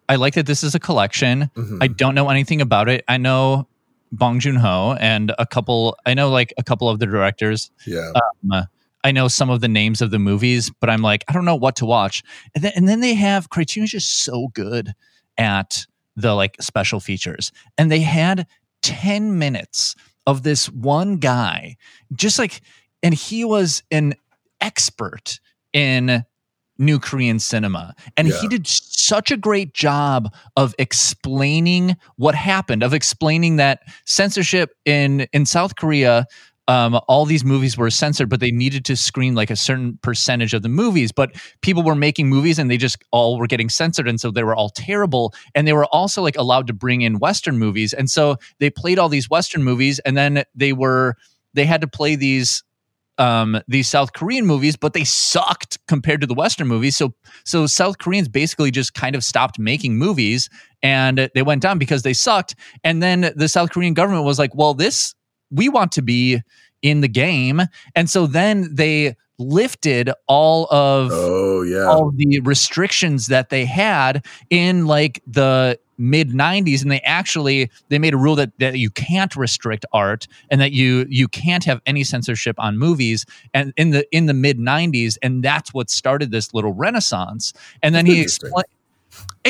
I 0.09 0.17
like 0.17 0.35
that 0.35 0.47
this 0.47 0.63
is 0.65 0.75
a 0.75 0.81
collection. 0.81 1.51
Mhm. 1.55 1.79
I 1.81 1.87
don't 1.89 2.15
know 2.15 2.29
anything 2.29 2.61
about 2.61 2.89
it. 2.89 3.05
I 3.09 3.19
know 3.19 3.69
Bong 4.11 4.41
Joon 4.41 4.57
Ho 4.57 4.97
and 4.99 5.33
a 5.39 5.47
couple. 5.47 5.97
I 6.07 6.15
know 6.15 6.31
like 6.31 6.53
a 6.59 6.63
couple 6.65 6.89
of 6.89 6.99
the 6.99 7.07
directors. 7.07 7.71
yeah, 7.87 8.13
Um, 8.51 8.65
I 9.05 9.13
know 9.13 9.29
some 9.29 9.51
of 9.51 9.61
the 9.61 9.69
names 9.69 10.01
of 10.03 10.11
the 10.11 10.19
movies, 10.19 10.73
but 10.81 10.91
I'm 10.91 11.03
like, 11.03 11.25
I 11.29 11.33
don't 11.33 11.45
know 11.45 11.55
what 11.55 11.77
to 11.77 11.87
watch. 11.87 12.23
And 12.55 12.65
then, 12.65 12.73
and 12.75 12.89
then 12.89 13.01
they 13.01 13.15
have 13.15 13.49
Criterion's 13.51 13.91
just 13.93 14.23
so 14.25 14.49
good 14.55 14.93
at 15.37 15.87
the 16.19 16.35
like 16.35 16.57
special 16.61 17.01
features. 17.01 17.53
And 17.79 17.91
they 17.91 18.01
had 18.01 18.47
10 18.83 19.39
minutes 19.39 19.95
of 20.27 20.43
this 20.43 20.69
one 20.71 21.17
guy, 21.17 21.77
just 22.15 22.39
like, 22.39 22.61
and 23.03 23.15
he 23.15 23.45
was 23.45 23.83
an 23.91 24.15
expert 24.61 25.39
in 25.73 26.25
new 26.79 26.99
Korean 26.99 27.39
cinema. 27.39 27.95
And 28.17 28.29
Yeah. 28.29 28.41
he 28.41 28.49
did 28.49 28.67
such 28.67 29.31
a 29.31 29.37
great 29.37 29.75
job 29.75 30.33
of 30.57 30.75
explaining 30.79 31.97
what 32.17 32.35
happened, 32.35 32.83
of 32.83 32.95
explaining 32.95 33.57
that 33.57 33.81
censorship 34.07 34.71
in 34.85 35.27
in 35.33 35.47
South 35.47 35.77
Korea 35.77 36.27
um, 36.69 37.01
all 37.09 37.25
these 37.25 37.45
movies 37.45 37.79
were 37.79 37.89
censored, 37.89 38.29
but 38.29 38.41
they 38.41 38.51
needed 38.51 38.85
to 38.85 38.97
screen 38.97 39.35
like 39.35 39.51
a 39.51 39.57
certain 39.57 39.99
percentage 40.03 40.53
of 40.53 40.63
the 40.63 40.69
movies. 40.69 41.11
But 41.11 41.35
people 41.63 41.83
were 41.83 41.95
making 41.95 42.29
movies 42.29 42.59
and 42.59 42.71
they 42.71 42.77
just 42.77 43.03
all 43.11 43.39
were 43.39 43.47
getting 43.47 43.71
censored. 43.71 44.07
And 44.07 44.21
so 44.21 44.31
they 44.31 44.45
were 44.45 44.55
all 44.55 44.69
terrible. 44.69 45.35
And 45.55 45.67
they 45.67 45.73
were 45.73 45.87
also 45.87 46.23
like 46.23 46.37
allowed 46.37 46.67
to 46.67 46.75
bring 46.75 47.01
in 47.01 47.19
Western 47.19 47.59
movies. 47.59 47.95
And 47.95 48.11
so 48.11 48.37
they 48.61 48.69
played 48.69 48.99
all 48.99 49.09
these 49.09 49.31
Western 49.31 49.65
movies 49.65 49.99
and 50.01 50.17
then 50.17 50.45
they 50.55 50.75
were, 50.75 51.17
they 51.55 51.65
had 51.65 51.81
to 51.81 51.89
play 51.89 52.15
these 52.15 52.63
um 53.17 53.61
these 53.67 53.89
South 53.89 54.13
Korean 54.13 54.47
movies 54.47 54.77
but 54.77 54.93
they 54.93 55.03
sucked 55.03 55.85
compared 55.89 56.21
to 56.21 56.27
the 56.29 56.35
western 56.35 56.69
movies 56.69 56.97
so 56.97 57.13
so 57.45 57.67
South 57.67 57.99
Koreans 57.99 58.29
basically 58.29 58.71
just 58.71 58.95
kind 58.95 59.17
of 59.17 59.25
stopped 59.25 59.59
making 59.59 59.97
movies 59.97 60.49
and 60.85 61.29
they 61.35 61.43
went 61.43 61.61
down 61.61 61.79
because 61.79 62.03
they 62.03 62.13
sucked 62.13 62.55
and 62.85 63.03
then 63.03 63.33
the 63.35 63.49
South 63.49 63.71
Korean 63.71 63.93
government 63.93 64.25
was 64.25 64.39
like 64.39 64.55
well 64.55 64.73
this 64.73 65.17
we 65.51 65.69
want 65.69 65.93
to 65.93 66.03
be 66.03 66.43
in 66.83 67.01
the 67.01 67.09
game. 67.09 67.63
And 67.95 68.09
so 68.09 68.27
then 68.27 68.75
they 68.75 69.17
lifted 69.39 70.11
all 70.27 70.67
of 70.73 71.11
oh 71.13 71.63
yeah, 71.63 71.85
all 71.85 72.11
the 72.11 72.41
restrictions 72.41 73.29
that 73.29 73.51
they 73.51 73.65
had 73.65 74.25
in 74.51 74.87
like 74.87 75.23
the 75.27 75.79
mid 75.97 76.31
90s 76.31 76.83
and 76.83 76.91
they 76.91 77.01
actually 77.01 77.71
they 77.89 77.99
made 77.99 78.15
a 78.15 78.17
rule 78.17 78.37
that, 78.37 78.51
that 78.59 78.79
you 78.79 78.91
can't 78.91 79.35
restrict 79.37 79.85
art 79.93 80.27
and 80.51 80.61
that 80.61 80.73
you 80.73 81.07
you 81.09 81.29
can't 81.29 81.65
have 81.65 81.81
any 81.87 82.05
censorship 82.05 82.57
on 82.59 82.79
movies 82.79 83.27
and 83.55 83.73
in 83.77 83.91
the 83.91 84.07
in 84.17 84.27
the 84.27 84.35
mid 84.35 84.59
90s 84.59 85.19
and 85.23 85.45
that's 85.45 85.73
what 85.73 85.91
started 85.91 86.31
this 86.31 86.53
little 86.53 86.73
renaissance. 86.73 87.53
And 87.83 87.95
then 87.95 88.07
That's 88.07 88.17
he 88.17 88.23
explained 88.23 88.67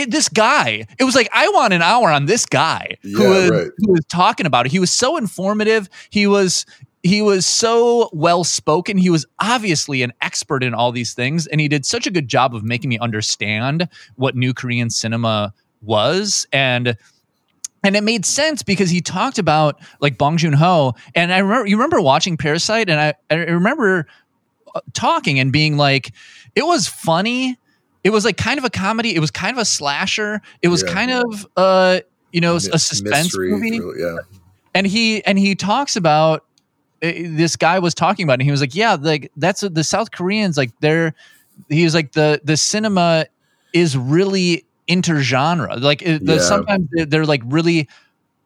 it, 0.03 0.11
this 0.11 0.29
guy. 0.29 0.87
It 0.99 1.05
was 1.05 1.15
like 1.15 1.29
i 1.33 1.49
want 1.49 1.73
an 1.73 1.83
hour 1.83 2.11
on 2.11 2.27
this 2.27 2.47
guy 2.47 2.97
who, 3.03 3.23
Yeah, 3.23 3.29
was, 3.29 3.51
right. 3.51 3.71
who 3.79 3.93
was 3.93 4.05
talking 4.07 4.47
about 4.47 4.67
it. 4.67 4.73
He 4.73 4.79
was 4.79 4.91
so 4.91 5.17
informative. 5.17 5.89
He 6.11 6.27
was 6.27 6.65
he 7.03 7.23
was 7.23 7.47
so 7.47 8.11
well 8.13 8.43
spoken. 8.45 8.99
He 8.99 9.09
was 9.11 9.25
obviously 9.39 10.03
an 10.03 10.13
expert 10.21 10.63
in 10.65 10.75
all 10.75 10.91
these 10.93 11.15
things 11.15 11.47
and 11.47 11.61
he 11.61 11.69
did 11.69 11.87
such 11.87 12.07
a 12.07 12.11
good 12.11 12.29
job 12.29 12.55
of 12.55 12.65
making 12.65 12.91
me 12.91 12.99
understand 12.99 13.89
what 14.17 14.35
new 14.37 14.53
korean 14.55 14.91
cinema 14.91 15.53
was. 15.83 16.47
And 16.53 16.97
and 17.85 17.95
it 17.97 18.03
made 18.03 18.27
sense 18.27 18.63
because 18.65 18.91
he 18.91 19.01
talked 19.01 19.39
about 19.39 19.81
like 20.01 20.19
Bong 20.19 20.37
Joon 20.37 20.53
Ho, 20.53 20.95
and 21.15 21.33
I 21.33 21.39
remember 21.39 21.69
you 21.69 21.77
remember 21.77 22.01
watching 22.01 22.37
Parasite, 22.37 22.91
and 22.91 23.01
I, 23.01 23.15
I 23.31 23.35
remember 23.37 24.09
uh, 24.75 24.81
talking 24.95 25.39
and 25.39 25.53
being 25.53 25.77
like, 25.77 26.13
it 26.57 26.67
was 26.67 26.89
funny. 26.89 27.57
It 28.05 28.11
was 28.11 28.25
like 28.25 28.37
kind 28.37 28.59
of 28.59 28.65
a 28.65 28.71
comedy. 28.71 29.15
It 29.15 29.21
was 29.21 29.31
kind 29.31 29.57
of 29.57 29.61
a 29.61 29.65
slasher. 29.65 30.41
It 30.63 30.69
was 30.69 30.83
Yeah. 30.87 30.93
kind 30.93 31.11
of 31.11 31.47
uh 31.57 32.01
you 32.33 32.41
know 32.41 32.57
a 32.57 32.61
suspense 32.61 33.05
mystery, 33.05 33.51
movie 33.51 33.81
really, 33.81 34.03
yeah, 34.03 34.19
and 34.75 34.87
he 34.87 35.25
and 35.25 35.39
he 35.39 35.55
talks 35.55 35.97
about 35.97 36.45
uh, 37.03 37.13
this 37.15 37.57
guy 37.57 37.79
was 37.79 37.95
talking 37.95 38.25
about 38.25 38.35
it 38.35 38.41
and 38.41 38.43
he 38.43 38.51
was 38.51 38.61
like 38.61 38.75
yeah 38.75 38.97
like 39.01 39.31
that's 39.37 39.61
the 39.63 39.83
south 39.85 40.11
koreans 40.11 40.57
like 40.59 40.71
they're 40.81 41.15
he 41.71 41.85
was 41.85 41.95
like 41.95 42.13
the 42.13 42.39
the 42.45 42.57
cinema 42.57 43.25
is 43.73 43.97
really 43.97 44.65
intergenre 44.89 45.81
like 45.81 46.03
it, 46.03 46.25
the, 46.27 46.35
Yeah. 46.35 46.41
sometimes 46.41 46.89
they're, 46.93 47.07
they're 47.07 47.27
like 47.27 47.43
really 47.47 47.89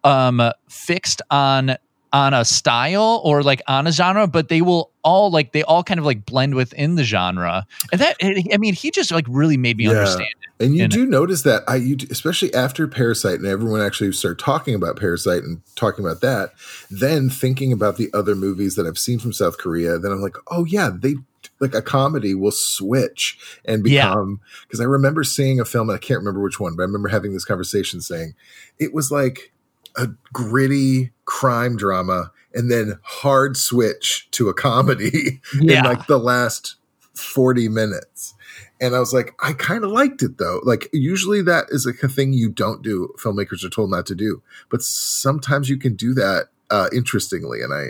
um 0.05 0.41
fixed 0.69 1.21
on 1.31 1.77
on 2.13 2.35
a 2.35 2.45
style 2.45 3.21
or 3.25 3.43
like 3.43 3.63
on 3.69 3.87
a 3.87 3.93
genre 3.93 4.27
but 4.27 4.49
they 4.49 4.61
will 4.61 4.91
all 5.03 5.31
like 5.31 5.53
they 5.53 5.63
all 5.65 5.83
kind 5.83 5.99
of 5.99 6.07
like 6.07 6.27
blend 6.27 6.55
within 6.55 6.95
the 6.97 7.05
genre 7.05 7.67
and 7.91 8.01
that 8.01 8.17
i 8.23 8.57
mean 8.59 8.75
he 8.75 8.91
just 8.91 9.11
like 9.11 9.25
really 9.29 9.57
made 9.57 9.77
me 9.77 9.85
Yeah. 9.85 9.91
understand 9.93 10.29
it 10.43 10.65
And 10.65 10.77
you 10.77 10.87
do 10.87 11.05
notice 11.07 11.43
that 11.43 11.65
I, 11.67 11.77
you, 11.77 11.97
especially 12.11 12.55
after 12.55 12.87
Parasite, 12.87 13.39
and 13.41 13.47
everyone 13.47 13.81
actually 13.81 14.13
started 14.13 14.39
talking 14.39 14.77
about 14.77 14.97
Parasite 14.97 15.43
and 15.43 15.61
talking 15.75 16.05
about 16.05 16.21
that. 16.21 16.51
Then 16.89 17.29
thinking 17.31 17.73
about 17.73 17.97
the 17.97 18.09
other 18.15 18.37
movies 18.37 18.77
that 18.77 18.87
I've 18.87 18.99
seen 18.99 19.19
from 19.19 19.33
South 19.33 19.59
Korea, 19.59 19.99
then 19.99 20.13
I'm 20.13 20.21
like, 20.21 20.37
oh 20.53 20.65
yeah, 20.65 20.91
they 20.95 21.17
like 21.59 21.75
a 21.75 21.83
comedy 21.83 22.33
will 22.37 22.53
switch 22.53 23.37
and 23.65 23.83
become. 23.83 24.41
Because 24.63 24.81
I 24.81 24.85
remember 24.85 25.25
seeing 25.25 25.59
a 25.59 25.65
film, 25.65 25.91
and 25.91 25.97
I 25.97 26.01
can't 26.01 26.21
remember 26.21 26.41
which 26.43 26.61
one, 26.61 26.77
but 26.77 26.83
I 26.83 26.87
remember 26.87 27.09
having 27.09 27.33
this 27.33 27.45
conversation 27.45 28.01
saying 28.01 28.35
it 28.79 28.95
was 28.95 29.11
like 29.11 29.53
a 29.97 30.09
gritty 30.33 31.11
crime 31.33 31.79
drama, 31.79 32.31
and 32.53 32.71
then 32.71 32.99
hard 33.03 33.57
switch 33.57 34.29
to 34.33 34.51
a 34.51 34.55
comedy 34.55 35.41
in 35.61 35.67
like 35.83 36.07
the 36.07 36.19
last 36.19 36.77
40 37.15 37.71
minutes. 37.71 38.35
And 38.83 38.95
I 38.95 38.99
was 38.99 39.15
like, 39.15 39.35
I 39.43 39.55
kind 39.55 39.83
of 39.83 39.91
liked 39.91 40.23
it 40.23 40.37
though. 40.37 40.61
Like, 40.63 40.91
usually 40.93 41.41
that 41.43 41.65
is 41.71 41.87
like 41.87 42.03
a 42.03 42.09
thing 42.09 42.35
you 42.35 42.51
don't 42.51 42.83
do. 42.83 43.15
Filmmakers 43.19 43.65
are 43.65 43.71
told 43.71 43.91
not 43.91 44.05
to 44.07 44.15
do, 44.15 44.43
but 44.71 44.83
sometimes 44.83 45.71
you 45.71 45.79
can 45.79 45.95
do 45.95 46.13
that 46.15 46.49
uh, 46.71 46.89
interestingly. 46.95 47.63
And 47.63 47.73
I, 47.73 47.83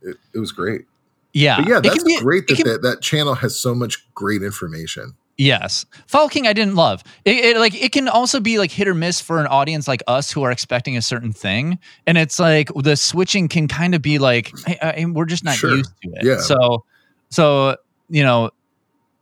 it, 0.00 0.16
it 0.34 0.38
was 0.38 0.52
great. 0.52 0.86
yeah 1.34 1.58
But 1.60 1.68
yeah, 1.68 1.80
that's 1.80 2.02
be- 2.02 2.18
great 2.18 2.46
that, 2.48 2.56
can- 2.56 2.66
that 2.66 2.80
that 2.82 3.02
channel 3.02 3.34
has 3.34 3.58
so 3.58 3.74
much 3.74 4.06
great 4.14 4.42
information. 4.42 5.16
Yes, 5.38 5.84
Foul 6.06 6.28
King 6.30 6.46
I 6.46 6.54
didn't 6.54 6.76
love. 6.76 7.04
It, 7.26 7.36
it 7.44 7.56
like 7.58 7.74
it 7.74 7.92
can 7.92 8.08
also 8.08 8.40
be 8.40 8.58
like 8.58 8.70
hit 8.70 8.88
or 8.88 8.94
miss 8.94 9.20
for 9.20 9.38
an 9.38 9.46
audience 9.46 9.86
like 9.86 10.02
us 10.06 10.30
who 10.32 10.42
are 10.44 10.50
expecting 10.50 10.96
a 10.96 11.02
certain 11.02 11.32
thing, 11.32 11.78
and 12.06 12.16
it's 12.16 12.38
like 12.38 12.70
the 12.74 12.96
switching 12.96 13.46
can 13.48 13.68
kind 13.68 13.94
of 13.94 14.00
be 14.00 14.18
like 14.18 14.50
I, 14.66 14.94
I, 14.98 15.04
we're 15.04 15.26
just 15.26 15.44
not 15.44 15.56
Sure. 15.56 15.76
used 15.76 15.92
to 16.02 16.10
it. 16.14 16.24
Yeah. 16.24 16.38
So, 16.40 16.84
so 17.28 17.76
you 18.08 18.22
know, 18.22 18.50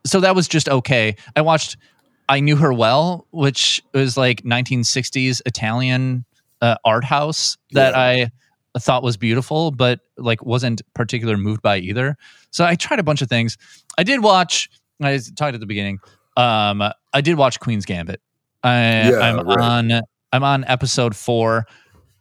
so 0.07 0.20
that 0.20 0.37
was 0.37 0.46
just 0.46 0.68
okay. 0.68 1.16
I 1.35 1.40
watched 1.40 1.77
I 2.29 2.38
knew 2.38 2.57
her 2.57 2.72
well, 2.72 3.27
which 3.33 3.83
was 3.92 4.16
like 4.16 4.42
1960s 4.42 5.42
Italian 5.46 6.24
uh, 6.62 6.77
art 6.85 7.03
house 7.05 7.57
that 7.72 7.92
Yeah. 7.94 8.29
I 8.77 8.79
thought 8.79 9.03
was 9.03 9.16
beautiful, 9.16 9.72
but 9.72 9.98
like 10.16 10.44
wasn't 10.44 10.81
particularly 10.94 11.42
moved 11.42 11.61
by 11.61 11.79
either. 11.79 12.16
So 12.53 12.64
I 12.64 12.77
tried 12.77 13.00
a 13.00 13.03
bunch 13.03 13.20
of 13.20 13.29
things. 13.29 13.59
I 13.98 14.05
did 14.05 14.22
watch. 14.22 14.70
I 15.02 15.18
talked 15.37 15.54
at 15.54 15.61
the 15.61 15.66
beginning. 15.66 15.98
Um, 16.37 16.83
I 17.12 17.20
did 17.20 17.37
watch 17.37 17.61
Queen's 17.61 17.85
Gambit. 17.85 18.20
I, 18.62 19.11
Yeah, 19.11 19.18
I'm 19.18 19.46
right. 19.46 19.59
on. 19.59 20.00
I'm 20.33 20.42
on 20.42 20.64
episode 20.64 21.14
four. 21.14 21.66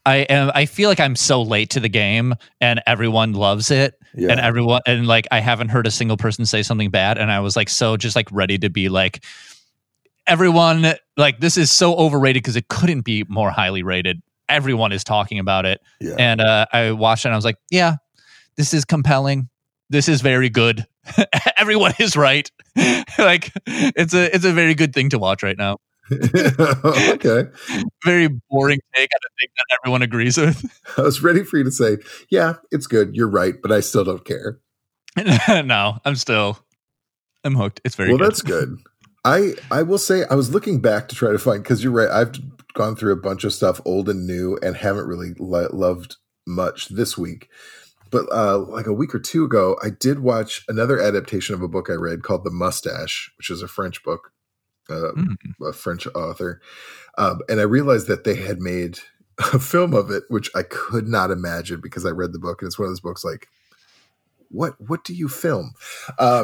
I 0.05 0.17
am. 0.17 0.51
I 0.53 0.65
feel 0.65 0.89
like 0.89 0.99
I'm 0.99 1.15
so 1.15 1.41
late 1.41 1.69
to 1.71 1.79
the 1.79 1.89
game, 1.89 2.35
and 2.59 2.81
everyone 2.85 3.33
loves 3.33 3.71
it, 3.71 3.95
Yeah. 4.13 4.31
and 4.31 4.39
everyone 4.39 4.81
and 4.85 5.07
like 5.07 5.27
I 5.31 5.39
haven't 5.39 5.69
heard 5.69 5.87
a 5.87 5.91
single 5.91 6.17
person 6.17 6.45
say 6.45 6.61
something 6.61 6.89
bad, 6.89 7.17
and 7.17 7.31
I 7.31 7.39
was 7.39 7.55
like 7.55 7.69
so 7.69 7.95
just 7.97 8.15
like 8.15 8.27
ready 8.31 8.57
to 8.59 8.69
be 8.69 8.89
like 8.89 9.23
everyone 10.27 10.93
like 11.17 11.39
this 11.39 11.57
is 11.57 11.71
so 11.71 11.95
overrated 11.95 12.43
because 12.43 12.55
it 12.55 12.67
couldn't 12.67 13.01
be 13.01 13.23
more 13.27 13.49
highly 13.49 13.83
rated. 13.83 14.21
Everyone 14.49 14.91
is 14.91 15.03
talking 15.03 15.39
about 15.39 15.65
it, 15.65 15.79
yeah. 16.01 16.15
and 16.19 16.41
uh, 16.41 16.65
I 16.73 16.91
watched 16.91 17.25
it. 17.25 17.29
and 17.29 17.33
I 17.33 17.37
was 17.37 17.45
like, 17.45 17.57
yeah, 17.71 17.95
this 18.57 18.73
is 18.73 18.83
compelling. 18.85 19.49
This 19.89 20.09
is 20.09 20.21
very 20.21 20.49
good. 20.49 20.85
Everyone 21.57 21.93
is 21.99 22.15
right. 22.15 22.49
like 23.17 23.51
it's 23.65 24.13
a 24.13 24.33
it's 24.33 24.45
a 24.45 24.51
very 24.51 24.75
good 24.75 24.93
thing 24.93 25.09
to 25.09 25.19
watch 25.19 25.43
right 25.43 25.57
now. 25.57 25.77
okay. 26.11 27.45
Very 28.03 28.27
boring 28.49 28.79
take 28.93 29.09
on 29.13 29.19
a 29.23 29.31
thing 29.39 29.49
that 29.55 29.77
everyone 29.79 30.01
agrees 30.01 30.37
with. 30.37 30.81
I 30.97 31.01
was 31.01 31.23
ready 31.23 31.43
for 31.43 31.57
you 31.57 31.63
to 31.63 31.71
say, 31.71 31.97
yeah, 32.29 32.55
it's 32.71 32.87
good. 32.87 33.15
You're 33.15 33.29
right, 33.29 33.55
but 33.61 33.71
I 33.71 33.79
still 33.79 34.03
don't 34.03 34.25
care. 34.25 34.59
no, 35.63 35.99
I'm 36.03 36.15
still, 36.15 36.59
I'm 37.43 37.55
hooked. 37.55 37.79
It's 37.85 37.95
very 37.95 38.09
well, 38.09 38.17
good. 38.17 38.27
that's 38.27 38.41
good. 38.41 38.79
I 39.25 39.53
I 39.71 39.83
will 39.83 39.97
say 39.97 40.25
I 40.29 40.35
was 40.35 40.51
looking 40.51 40.81
back 40.81 41.07
to 41.07 41.15
try 41.15 41.31
to 41.31 41.39
find 41.39 41.63
because 41.63 41.83
you're 41.83 41.93
right. 41.93 42.09
I've 42.09 42.33
gone 42.73 42.95
through 42.95 43.13
a 43.13 43.17
bunch 43.17 43.43
of 43.43 43.53
stuff, 43.53 43.79
old 43.85 44.09
and 44.09 44.27
new, 44.27 44.57
and 44.61 44.75
haven't 44.75 45.07
really 45.07 45.33
lo- 45.39 45.69
loved 45.71 46.17
much 46.45 46.89
this 46.89 47.17
week. 47.17 47.49
But 48.13 48.27
uh, 48.31 48.59
like 48.59 48.87
a 48.87 48.93
week 48.93 49.13
or 49.15 49.19
two 49.19 49.43
ago, 49.43 49.77
I 49.83 49.89
did 49.89 50.19
watch 50.21 50.63
another 50.69 51.01
adaptation 51.01 51.55
of 51.55 51.63
a 51.63 51.67
book 51.67 51.89
I 51.89 51.95
read 51.95 52.23
called 52.23 52.45
The 52.45 52.51
Mustache, 52.51 53.31
which 53.39 53.49
is 53.49 53.61
a 53.63 53.67
French 53.67 54.03
book, 54.05 54.31
uh, 54.89 55.11
Mm. 55.17 55.35
a 55.69 55.73
French 55.73 56.07
author, 56.15 56.61
um, 57.17 57.41
and 57.49 57.59
I 57.59 57.63
realized 57.63 58.07
that 58.07 58.23
they 58.25 58.35
had 58.35 58.59
made 58.61 58.99
a 59.53 59.59
film 59.59 59.93
of 59.95 60.11
it, 60.11 60.23
which 60.29 60.49
I 60.55 60.63
could 60.63 61.07
not 61.09 61.31
imagine 61.31 61.81
because 61.81 62.05
I 62.05 62.11
read 62.11 62.33
the 62.33 62.39
book, 62.39 62.61
and 62.61 62.67
it's 62.67 62.79
one 62.79 62.85
of 62.87 62.91
those 62.91 63.01
books 63.01 63.25
like, 63.25 63.47
what 64.49 64.75
what 64.79 65.03
do 65.03 65.15
you 65.15 65.27
film? 65.29 65.73
Um, 66.19 66.43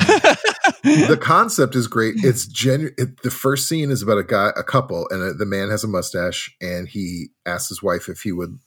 the 0.84 1.18
concept 1.22 1.76
is 1.76 1.88
great. 1.88 2.16
It's 2.24 2.48
genu- 2.48 2.92
it, 2.98 3.22
The 3.22 3.30
first 3.32 3.68
scene 3.70 3.92
is 3.92 4.02
about 4.02 4.18
a 4.18 4.24
guy, 4.24 4.52
a 4.58 4.64
couple, 4.64 5.08
and 5.12 5.22
uh 5.22 5.34
the 5.38 5.46
man 5.46 5.70
has 5.70 5.84
a 5.84 5.88
mustache, 5.88 6.56
and 6.62 6.88
he 6.88 7.28
asks 7.46 7.70
his 7.70 7.84
wife 7.84 8.10
if 8.10 8.22
he 8.22 8.32
would, 8.32 8.58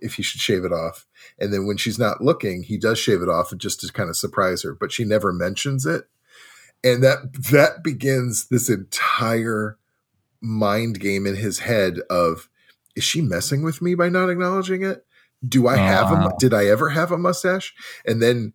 if 0.00 0.14
he 0.14 0.22
should 0.22 0.40
shave 0.40 0.64
it 0.64 0.72
off. 0.72 1.06
And 1.38 1.52
then 1.52 1.66
when 1.66 1.76
she's 1.76 1.98
not 1.98 2.20
looking, 2.22 2.62
he 2.64 2.78
does 2.78 2.98
shave 2.98 3.22
it 3.22 3.28
off, 3.28 3.52
just 3.56 3.80
to 3.80 3.92
kind 3.92 4.08
of 4.10 4.16
surprise 4.16 4.62
her. 4.62 4.74
But 4.74 4.92
she 4.92 5.04
never 5.04 5.32
mentions 5.32 5.86
it, 5.86 6.04
and 6.82 7.02
that 7.04 7.32
that 7.50 7.82
begins 7.84 8.48
this 8.48 8.68
entire 8.70 9.78
mind 10.40 10.98
game 11.00 11.26
in 11.26 11.36
his 11.36 11.60
head 11.60 11.98
of, 12.08 12.48
is 12.96 13.04
she 13.04 13.20
messing 13.20 13.62
with 13.62 13.82
me 13.82 13.94
by 13.94 14.08
not 14.08 14.30
acknowledging 14.30 14.82
it? 14.82 15.04
Do 15.46 15.68
I 15.68 15.76
have 15.76 16.10
a? 16.12 16.16
mu- 16.16 16.26
Oh. 16.26 16.36
Did 16.38 16.52
I 16.54 16.66
ever 16.66 16.90
have 16.90 17.10
a 17.12 17.18
mustache? 17.18 17.74
And 18.06 18.22
then 18.22 18.52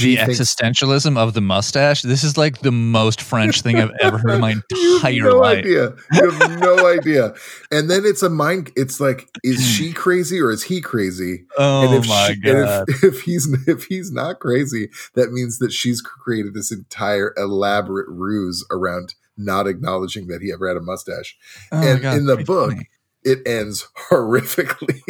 the 0.00 0.16
thinks, 0.16 0.38
existentialism 0.40 1.16
of 1.16 1.34
the 1.34 1.40
mustache. 1.40 2.02
This 2.02 2.22
is 2.22 2.36
like 2.36 2.60
the 2.60 2.70
most 2.70 3.20
French 3.20 3.62
thing 3.62 3.76
I've 3.76 3.90
ever 4.00 4.18
heard 4.18 4.34
in 4.34 4.40
my 4.40 4.50
You 4.70 4.98
have 5.00 5.10
entire 5.12 5.30
no 5.30 5.38
life. 5.38 5.58
idea. 5.58 5.94
You 6.12 6.30
have 6.30 6.60
no 6.60 6.86
idea. 6.86 7.34
And 7.72 7.90
then 7.90 8.02
it's 8.04 8.22
a 8.22 8.30
mind. 8.30 8.70
It's 8.76 9.00
like, 9.00 9.28
is 9.42 9.66
she 9.66 9.92
crazy 9.94 10.40
or 10.40 10.50
is 10.50 10.62
he 10.62 10.80
crazy? 10.80 11.44
Oh 11.58 11.84
and 11.86 11.94
if 11.94 12.04
oh 12.06 12.08
my 12.08 12.32
she- 12.34 12.40
god! 12.40 12.84
if, 12.88 13.04
if 13.04 13.20
he's 13.22 13.48
if 13.66 13.84
he's 13.84 14.12
not 14.12 14.38
crazy, 14.40 14.90
that 15.14 15.32
means 15.32 15.58
that 15.58 15.72
she's 15.72 16.00
created 16.00 16.54
this 16.54 16.70
entire 16.70 17.34
elaborate 17.36 18.06
ruse 18.08 18.64
around 18.70 19.14
not 19.36 19.66
acknowledging 19.66 20.26
that 20.28 20.42
he 20.42 20.52
ever 20.52 20.68
had 20.68 20.76
a 20.76 20.80
mustache. 20.82 21.36
Oh 21.72 21.82
and 21.82 22.02
God, 22.02 22.16
in 22.18 22.26
the 22.26 22.36
book, 22.36 22.72
funny. 22.72 22.88
it 23.24 23.38
ends 23.46 23.88
horrifically. 24.10 25.00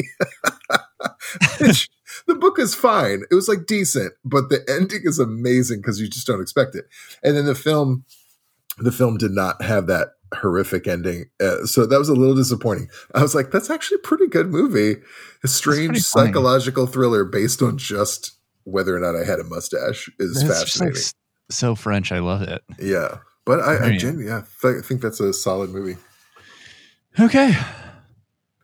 Which- 1.60 1.88
book 2.50 2.58
is 2.58 2.74
fine. 2.74 3.22
It 3.30 3.34
was 3.34 3.48
like 3.48 3.66
decent, 3.66 4.12
but 4.24 4.48
the 4.48 4.64
ending 4.68 5.02
is 5.04 5.18
amazing 5.18 5.80
because 5.80 6.00
you 6.00 6.08
just 6.08 6.26
don't 6.26 6.40
expect 6.40 6.74
it. 6.74 6.86
And 7.22 7.36
then 7.36 7.46
the 7.46 7.54
film, 7.54 8.04
the 8.78 8.92
film 8.92 9.16
did 9.18 9.30
not 9.32 9.62
have 9.62 9.86
that 9.86 10.08
horrific 10.34 10.86
ending, 10.86 11.24
uh, 11.40 11.64
so 11.66 11.86
that 11.86 11.98
was 11.98 12.08
a 12.08 12.14
little 12.14 12.36
disappointing. 12.36 12.88
I 13.14 13.22
was 13.22 13.34
like, 13.34 13.50
that's 13.50 13.68
actually 13.70 13.96
a 13.96 14.06
pretty 14.06 14.28
good 14.28 14.48
movie, 14.48 14.96
a 15.42 15.48
strange 15.48 16.00
psychological 16.02 16.86
thriller 16.86 17.24
based 17.24 17.62
on 17.62 17.78
just 17.78 18.32
whether 18.64 18.96
or 18.96 19.00
not 19.00 19.16
I 19.20 19.24
had 19.24 19.40
a 19.40 19.44
mustache 19.44 20.08
is 20.20 20.34
That's 20.34 20.62
just, 20.64 20.80
like, 20.80 20.90
fascinating. 20.92 21.02
so 21.50 21.74
French. 21.74 22.12
I 22.12 22.20
love 22.20 22.42
it. 22.42 22.62
yeah, 22.78 23.18
but 23.44 23.58
I, 23.60 23.86
I 23.88 23.96
genuinely, 23.96 24.26
yeah, 24.26 24.42
I 24.64 24.80
think 24.82 25.00
that's 25.02 25.18
a 25.20 25.32
solid 25.32 25.70
movie. 25.70 25.96
Okay, 27.18 27.56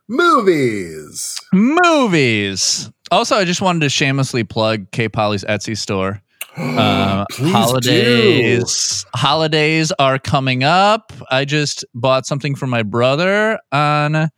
Movies. 0.09 1.37
movies. 1.53 2.91
Also, 3.11 3.37
I 3.37 3.45
just 3.45 3.61
wanted 3.61 3.81
to 3.81 3.89
shamelessly 3.89 4.45
plug 4.45 4.91
K 4.91 5.09
Polly's 5.09 5.45
Etsy 5.45 5.77
store. 5.77 6.23
Uh, 6.59 7.27
holidays 7.33 9.05
holidays 9.15 9.93
are 9.99 10.19
coming 10.19 10.65
up. 10.65 11.13
I 11.31 11.45
just 11.45 11.85
bought 11.95 12.25
something 12.25 12.55
for 12.55 12.67
my 12.67 12.83
brother 12.83 13.59
on 13.73 14.31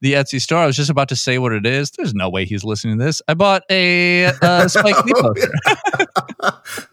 the 0.00 0.14
Etsy 0.14 0.40
store. 0.40 0.58
I 0.58 0.66
was 0.66 0.76
just 0.76 0.90
about 0.90 1.08
to 1.10 1.16
say 1.16 1.38
what 1.38 1.52
it 1.52 1.66
is. 1.66 1.90
There's 1.90 2.14
no 2.14 2.30
way 2.30 2.44
he's 2.44 2.64
listening 2.64 2.98
to 2.98 3.04
this. 3.04 3.20
I 3.28 3.34
bought 3.34 3.62
a 3.70 4.26
uh, 4.26 4.68
Spike 4.68 5.04
Lee 5.04 5.12
poster. 5.20 5.52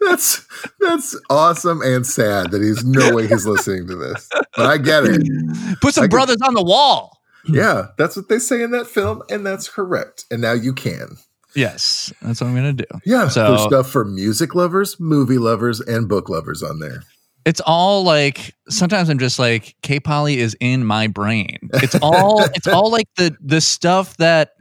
that's 0.00 0.46
that's 0.80 1.18
awesome 1.30 1.80
and 1.82 2.06
sad 2.06 2.50
that 2.50 2.62
he's 2.62 2.84
no 2.84 3.14
way 3.14 3.26
he's 3.26 3.46
listening 3.46 3.86
to 3.88 3.96
this. 3.96 4.28
But 4.56 4.66
I 4.66 4.78
get 4.78 5.04
it. 5.04 5.80
Put 5.80 5.94
some 5.94 6.04
I 6.04 6.08
brothers 6.08 6.42
on 6.46 6.54
the 6.54 6.62
wall. 6.62 7.13
Hmm. 7.46 7.54
Yeah, 7.54 7.86
that's 7.98 8.16
what 8.16 8.28
they 8.28 8.38
say 8.38 8.62
in 8.62 8.70
that 8.72 8.86
film, 8.86 9.22
and 9.30 9.44
that's 9.46 9.68
correct. 9.68 10.24
And 10.30 10.40
now 10.42 10.52
you 10.52 10.72
can. 10.72 11.16
Yes, 11.54 12.12
that's 12.22 12.40
what 12.40 12.48
I'm 12.48 12.54
gonna 12.54 12.72
do. 12.72 12.84
Yeah, 13.04 13.28
So- 13.28 13.48
there's 13.48 13.62
stuff 13.62 13.90
for 13.90 14.04
music 14.04 14.54
lovers, 14.54 14.98
movie 14.98 15.38
lovers, 15.38 15.80
and 15.80 16.08
book 16.08 16.28
lovers 16.28 16.62
on 16.62 16.78
there. 16.80 17.02
It's 17.44 17.60
all 17.60 18.02
like 18.04 18.54
sometimes 18.70 19.10
I'm 19.10 19.18
just 19.18 19.38
like 19.38 19.76
K 19.82 20.00
Polly 20.00 20.38
is 20.38 20.56
in 20.60 20.84
my 20.86 21.06
brain. 21.06 21.58
It's 21.74 21.94
all 22.02 22.42
it's 22.54 22.66
all 22.66 22.90
like 22.90 23.06
the 23.16 23.36
the 23.40 23.60
stuff 23.60 24.16
that 24.16 24.52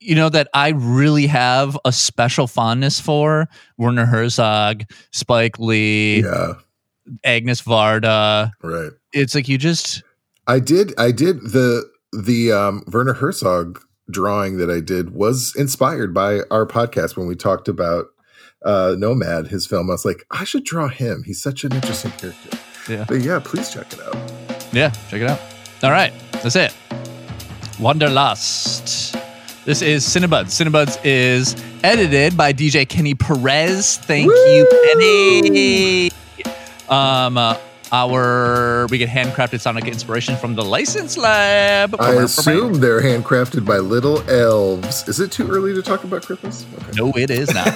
you 0.00 0.14
know 0.14 0.28
that 0.28 0.48
I 0.54 0.68
really 0.70 1.26
have 1.26 1.76
a 1.84 1.90
special 1.92 2.46
fondness 2.46 3.00
for. 3.00 3.48
Werner 3.76 4.06
Herzog, 4.06 4.84
Spike 5.12 5.58
Lee, 5.58 6.22
Yeah, 6.22 6.54
Agnes 7.24 7.60
Varda. 7.62 8.52
right. 8.62 8.92
It's 9.12 9.34
like 9.34 9.48
you 9.48 9.58
just 9.58 10.02
I 10.46 10.58
did. 10.58 10.92
I 10.98 11.10
did 11.10 11.40
the 11.42 11.90
the 12.12 12.52
um, 12.52 12.84
Werner 12.86 13.14
Herzog 13.14 13.80
drawing 14.10 14.58
that 14.58 14.70
I 14.70 14.80
did 14.80 15.14
was 15.14 15.54
inspired 15.56 16.12
by 16.12 16.40
our 16.50 16.66
podcast 16.66 17.16
when 17.16 17.26
we 17.26 17.34
talked 17.34 17.68
about 17.68 18.06
uh, 18.64 18.94
Nomad, 18.98 19.48
his 19.48 19.66
film. 19.66 19.90
I 19.90 19.94
was 19.94 20.04
like, 20.04 20.26
I 20.30 20.44
should 20.44 20.64
draw 20.64 20.88
him. 20.88 21.22
He's 21.24 21.42
such 21.42 21.64
an 21.64 21.72
interesting 21.72 22.10
character. 22.12 22.58
Yeah. 22.88 23.04
But 23.08 23.20
yeah, 23.20 23.40
please 23.42 23.72
check 23.72 23.92
it 23.92 24.00
out. 24.02 24.16
Yeah, 24.72 24.90
check 25.08 25.22
it 25.22 25.28
out. 25.28 25.40
All 25.82 25.90
right, 25.90 26.12
that's 26.32 26.56
it. 26.56 26.74
Wanderlust. 27.80 29.16
This 29.64 29.80
is 29.80 30.04
Cinebuds. 30.04 30.46
Cinebuds 30.46 30.98
is 31.04 31.56
edited 31.82 32.36
by 32.36 32.52
DJ 32.52 32.86
Kenny 32.86 33.14
Perez. 33.14 33.96
Thank 33.96 34.26
you, 34.26 34.68
Kenny. 34.92 36.10
Um, 36.88 37.38
uh, 37.38 37.56
our 37.94 38.88
we 38.88 38.98
get 38.98 39.08
handcrafted 39.08 39.60
sonic 39.60 39.86
inspiration 39.86 40.36
from 40.36 40.56
the 40.56 40.64
License 40.64 41.16
Lab. 41.16 41.94
I 42.00 42.14
assume 42.14 42.74
they're 42.74 43.00
handcrafted 43.00 43.64
by 43.64 43.78
little 43.78 44.28
elves. 44.28 45.06
Is 45.08 45.20
it 45.20 45.30
too 45.30 45.48
early 45.48 45.72
to 45.74 45.82
talk 45.82 46.02
about 46.02 46.22
Christmas? 46.22 46.66
Okay. 46.74 46.92
No, 46.96 47.12
it 47.12 47.30
is 47.30 47.54
not. 47.54 47.68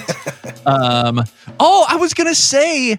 um, 0.65 1.23
oh, 1.61 1.85
I 1.87 1.95
was 1.95 2.13
gonna 2.13 2.35
say 2.35 2.97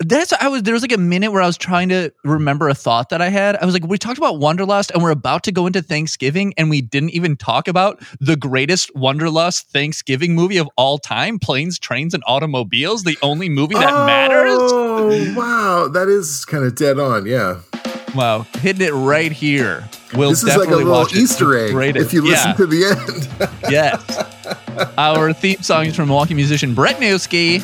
that's 0.00 0.32
I 0.32 0.48
was 0.48 0.62
there 0.62 0.74
was 0.74 0.82
like 0.82 0.92
a 0.92 0.98
minute 0.98 1.30
where 1.30 1.42
I 1.42 1.46
was 1.46 1.58
trying 1.58 1.90
to 1.90 2.10
remember 2.24 2.68
a 2.68 2.74
thought 2.74 3.10
that 3.10 3.20
I 3.20 3.28
had. 3.28 3.56
I 3.56 3.64
was 3.66 3.74
like, 3.74 3.86
we 3.86 3.98
talked 3.98 4.18
about 4.18 4.38
Wanderlust 4.38 4.90
and 4.92 5.02
we're 5.02 5.10
about 5.10 5.44
to 5.44 5.52
go 5.52 5.66
into 5.66 5.82
Thanksgiving, 5.82 6.54
and 6.56 6.70
we 6.70 6.80
didn't 6.80 7.10
even 7.10 7.36
talk 7.36 7.68
about 7.68 8.02
the 8.18 8.36
greatest 8.36 8.94
Wanderlust 8.94 9.68
Thanksgiving 9.68 10.34
movie 10.34 10.56
of 10.56 10.68
all 10.76 10.98
time: 10.98 11.38
Planes, 11.38 11.78
Trains, 11.78 12.14
and 12.14 12.22
Automobiles. 12.26 13.04
The 13.04 13.18
only 13.22 13.48
movie 13.48 13.74
that 13.74 13.92
oh, 13.92 14.06
matters. 14.06 14.58
Oh, 14.58 15.34
wow. 15.36 15.88
That 15.88 16.08
is 16.08 16.44
kind 16.44 16.64
of 16.64 16.74
dead 16.74 16.98
on. 16.98 17.26
Yeah. 17.26 17.60
Wow, 18.14 18.46
hitting 18.58 18.86
it 18.86 18.92
right 18.92 19.30
here. 19.30 19.88
We'll 20.14 20.30
this 20.30 20.42
is 20.42 20.56
like 20.56 20.68
a 20.68 20.76
little 20.76 21.02
it. 21.02 21.14
Easter 21.14 21.56
egg 21.56 21.96
if 21.96 22.12
you 22.12 22.22
listen 22.22 22.50
yeah. 22.50 22.54
to 22.54 22.66
the 22.66 22.84
end. 22.86 23.62
yes. 23.70 24.94
Our 24.98 25.32
theme 25.32 25.62
song 25.62 25.86
is 25.86 25.94
from 25.94 26.08
Milwaukee 26.08 26.34
musician 26.34 26.74
Brett 26.74 26.96
Newski. 26.96 27.62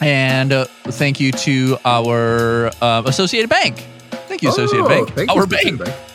And 0.00 0.52
uh, 0.52 0.64
thank 0.84 1.20
you 1.20 1.32
to 1.32 1.76
our 1.84 2.70
uh, 2.80 3.02
Associated 3.06 3.50
Bank. 3.50 3.86
Thank 4.28 4.42
you, 4.42 4.48
Associated 4.48 4.84
Oh, 4.86 4.88
Bank. 4.88 5.10
thank 5.14 5.30
our 5.30 5.44
Associated 5.44 5.78
bank. 5.84 5.96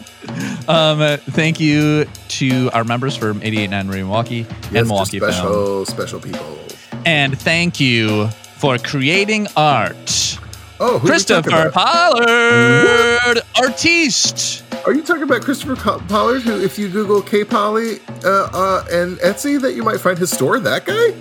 Um, 0.67 1.00
uh, 1.00 1.17
thank 1.17 1.60
you 1.60 2.06
to 2.30 2.71
our 2.74 2.84
members 2.84 3.16
from 3.16 3.39
88.9 3.41 3.88
Radio 3.91 4.05
Milwaukee 4.05 4.36
Yes, 4.38 4.74
and 4.74 4.88
Milwaukee 4.88 5.20
Film. 5.20 5.32
special, 5.32 5.86
special 5.86 6.20
people. 6.20 6.57
And 7.05 7.39
thank 7.39 7.80
you 7.80 8.28
for 8.57 8.80
creating 8.80 9.45
art. 9.55 10.39
Oh, 10.80 10.93
you 10.95 10.99
Christopher? 11.01 11.70
Pollard, 11.70 13.39
artiste. 13.62 14.64
Are 14.88 14.93
you 14.95 15.03
talking 15.03 15.22
about 15.24 15.43
Christopher 15.43 15.76
Pollard, 16.07 16.41
who, 16.41 16.59
if 16.59 16.80
you 16.80 16.89
Google 16.89 17.22
K 17.22 17.43
Polly 17.43 17.99
uh, 18.24 18.49
uh, 18.51 18.86
and 18.91 19.18
Etsy, 19.18 19.62
that 19.62 19.74
you 19.76 19.84
might 19.84 19.99
find 19.99 20.18
his 20.18 20.32
store? 20.32 20.59
That 20.59 20.86
guy? 20.86 21.14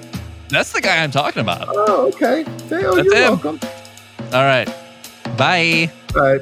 That's 0.55 0.73
the 0.73 0.81
guy 0.81 1.03
I'm 1.03 1.11
talking 1.11 1.41
about. 1.41 1.67
Oh, 1.69 2.07
okay. 2.15 2.45
Hey, 2.69 2.85
oh, 2.85 2.95
That's 2.95 3.07
you're 3.07 3.17
him. 3.17 3.41
welcome. 3.41 3.61
All 4.33 4.45
right. 4.45 4.69
Bye. 5.37 5.91
Bye. 6.15 6.39